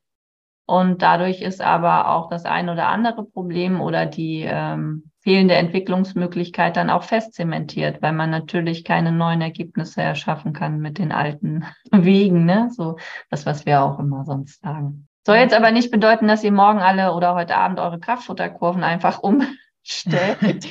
Und 0.72 1.02
dadurch 1.02 1.42
ist 1.42 1.60
aber 1.60 2.08
auch 2.08 2.30
das 2.30 2.46
ein 2.46 2.70
oder 2.70 2.88
andere 2.88 3.26
Problem 3.26 3.82
oder 3.82 4.06
die 4.06 4.46
ähm, 4.48 5.12
fehlende 5.20 5.56
Entwicklungsmöglichkeit 5.56 6.78
dann 6.78 6.90
auch 6.90 7.04
festzementiert, 7.04 8.02
weil 8.02 8.14
man 8.14 8.30
natürlich 8.30 8.86
keine 8.86 9.12
neuen 9.12 9.42
Ergebnisse 9.42 10.02
erschaffen 10.02 10.54
kann 10.54 10.80
mit 10.80 10.98
den 10.98 11.12
alten 11.12 11.66
Wegen, 11.92 12.46
ne? 12.46 12.70
So 12.72 12.96
das, 13.30 13.46
was 13.46 13.66
wir 13.66 13.84
auch 13.84 14.00
immer 14.00 14.24
sonst 14.24 14.62
sagen. 14.62 15.10
Soll 15.26 15.40
jetzt 15.40 15.54
aber 15.54 15.72
nicht 15.72 15.92
bedeuten, 15.92 16.30
dass 16.30 16.42
ihr 16.42 16.54
morgen 16.54 16.80
alle 16.80 17.16
oder 17.16 17.36
heute 17.36 17.58
Abend 17.58 17.82
eure 17.82 18.00
Kraftfutterkurven 18.00 18.86
einfach 18.86 19.20
umstellt, 19.24 20.70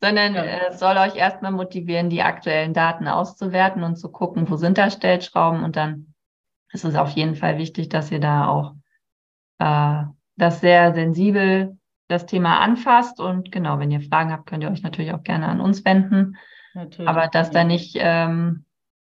sondern 0.00 0.34
ja. 0.34 0.44
äh, 0.44 0.72
soll 0.72 0.96
euch 0.96 1.16
erstmal 1.16 1.52
motivieren, 1.52 2.08
die 2.08 2.22
aktuellen 2.22 2.72
Daten 2.72 3.06
auszuwerten 3.06 3.82
und 3.82 3.96
zu 3.96 4.10
gucken, 4.10 4.48
wo 4.48 4.56
sind 4.56 4.78
da 4.78 4.88
Stellschrauben 4.88 5.62
und 5.62 5.76
dann 5.76 6.14
ist 6.72 6.86
es 6.86 6.94
auf 6.94 7.10
jeden 7.10 7.34
Fall 7.34 7.58
wichtig, 7.58 7.90
dass 7.90 8.10
ihr 8.10 8.18
da 8.18 8.48
auch 8.48 8.72
äh, 9.62 10.04
das 10.36 10.60
sehr 10.60 10.92
sensibel 10.94 11.78
das 12.08 12.26
Thema 12.26 12.60
anfasst. 12.60 13.20
Und 13.20 13.52
genau, 13.52 13.78
wenn 13.78 13.90
ihr 13.90 14.00
Fragen 14.00 14.32
habt, 14.32 14.46
könnt 14.46 14.62
ihr 14.62 14.70
euch 14.70 14.82
natürlich 14.82 15.12
auch 15.12 15.22
gerne 15.22 15.48
an 15.48 15.60
uns 15.60 15.84
wenden. 15.84 16.36
Natürlich. 16.74 17.08
Aber 17.08 17.28
dass 17.28 17.50
da 17.50 17.64
nicht, 17.64 17.96
ähm, 17.98 18.64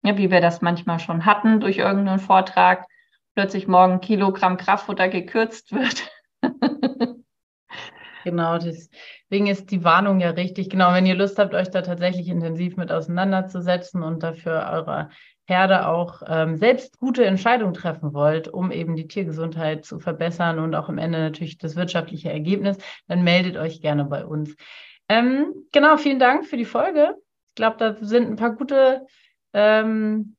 ja, 0.04 0.18
wie 0.18 0.32
wir 0.32 0.42
das 0.42 0.62
manchmal 0.62 1.00
schon 1.00 1.26
hatten 1.26 1.60
durch 1.60 1.78
irgendeinen 1.78 2.20
Vortrag, 2.20 2.86
plötzlich 3.36 3.68
morgen 3.68 4.02
Kilogramm 4.02 4.58
Kraftfutter 4.58 5.08
gekürzt 5.08 5.72
wird. 5.72 6.10
genau, 8.24 8.58
deswegen 8.58 9.48
ist 9.48 9.72
die 9.72 9.84
Warnung 9.84 10.20
ja 10.20 10.32
richtig. 10.32 10.70
Genau, 10.70 10.94
wenn 10.94 11.06
ihr 11.06 11.16
Lust 11.16 11.38
habt, 11.38 11.54
euch 11.54 11.70
da 11.70 11.82
tatsächlich 11.82 12.28
intensiv 12.28 12.76
mit 12.76 12.92
auseinanderzusetzen 12.92 14.04
und 14.04 14.24
dafür 14.24 14.70
eure 14.72 15.10
Herde 15.50 15.88
auch 15.88 16.22
ähm, 16.28 16.58
selbst 16.58 17.00
gute 17.00 17.26
Entscheidungen 17.26 17.74
treffen 17.74 18.14
wollt, 18.14 18.48
um 18.48 18.72
eben 18.72 18.96
die 18.96 19.08
Tiergesundheit 19.08 19.84
zu 19.84 20.00
verbessern 20.00 20.60
und 20.60 20.76
auch 20.76 20.88
am 20.88 21.00
Ende 21.00 21.20
natürlich 21.20 21.58
das 21.58 21.76
wirtschaftliche 21.76 22.32
Ergebnis, 22.32 22.78
dann 23.08 23.24
meldet 23.24 23.58
euch 23.58 23.82
gerne 23.82 24.06
bei 24.06 24.26
uns. 24.26 24.56
Ähm, 25.10 25.54
genau, 25.72 25.98
vielen 25.98 26.20
Dank 26.20 26.46
für 26.46 26.58
die 26.58 26.66
Folge. 26.66 27.16
Ich 27.50 27.56
glaube, 27.56 27.78
da 27.78 27.96
sind 28.00 28.30
ein 28.30 28.36
paar 28.36 28.56
gute 28.56 29.08
ähm, 29.54 30.36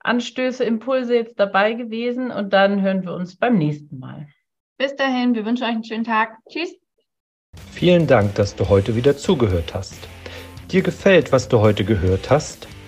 Anstöße, 0.00 0.64
Impulse 0.64 1.14
jetzt 1.14 1.38
dabei 1.38 1.74
gewesen 1.74 2.30
und 2.30 2.52
dann 2.52 2.80
hören 2.80 3.04
wir 3.04 3.12
uns 3.12 3.36
beim 3.36 3.58
nächsten 3.58 3.98
Mal. 3.98 4.28
Bis 4.78 4.96
dahin, 4.96 5.34
wir 5.34 5.44
wünschen 5.44 5.64
euch 5.64 5.70
einen 5.70 5.84
schönen 5.84 6.04
Tag. 6.04 6.38
Tschüss. 6.48 6.74
Vielen 7.72 8.06
Dank, 8.06 8.34
dass 8.36 8.56
du 8.56 8.68
heute 8.68 8.96
wieder 8.96 9.16
zugehört 9.16 9.74
hast. 9.74 10.08
Dir 10.70 10.82
gefällt, 10.82 11.32
was 11.32 11.48
du 11.48 11.60
heute 11.60 11.84
gehört 11.84 12.30
hast? 12.30 12.68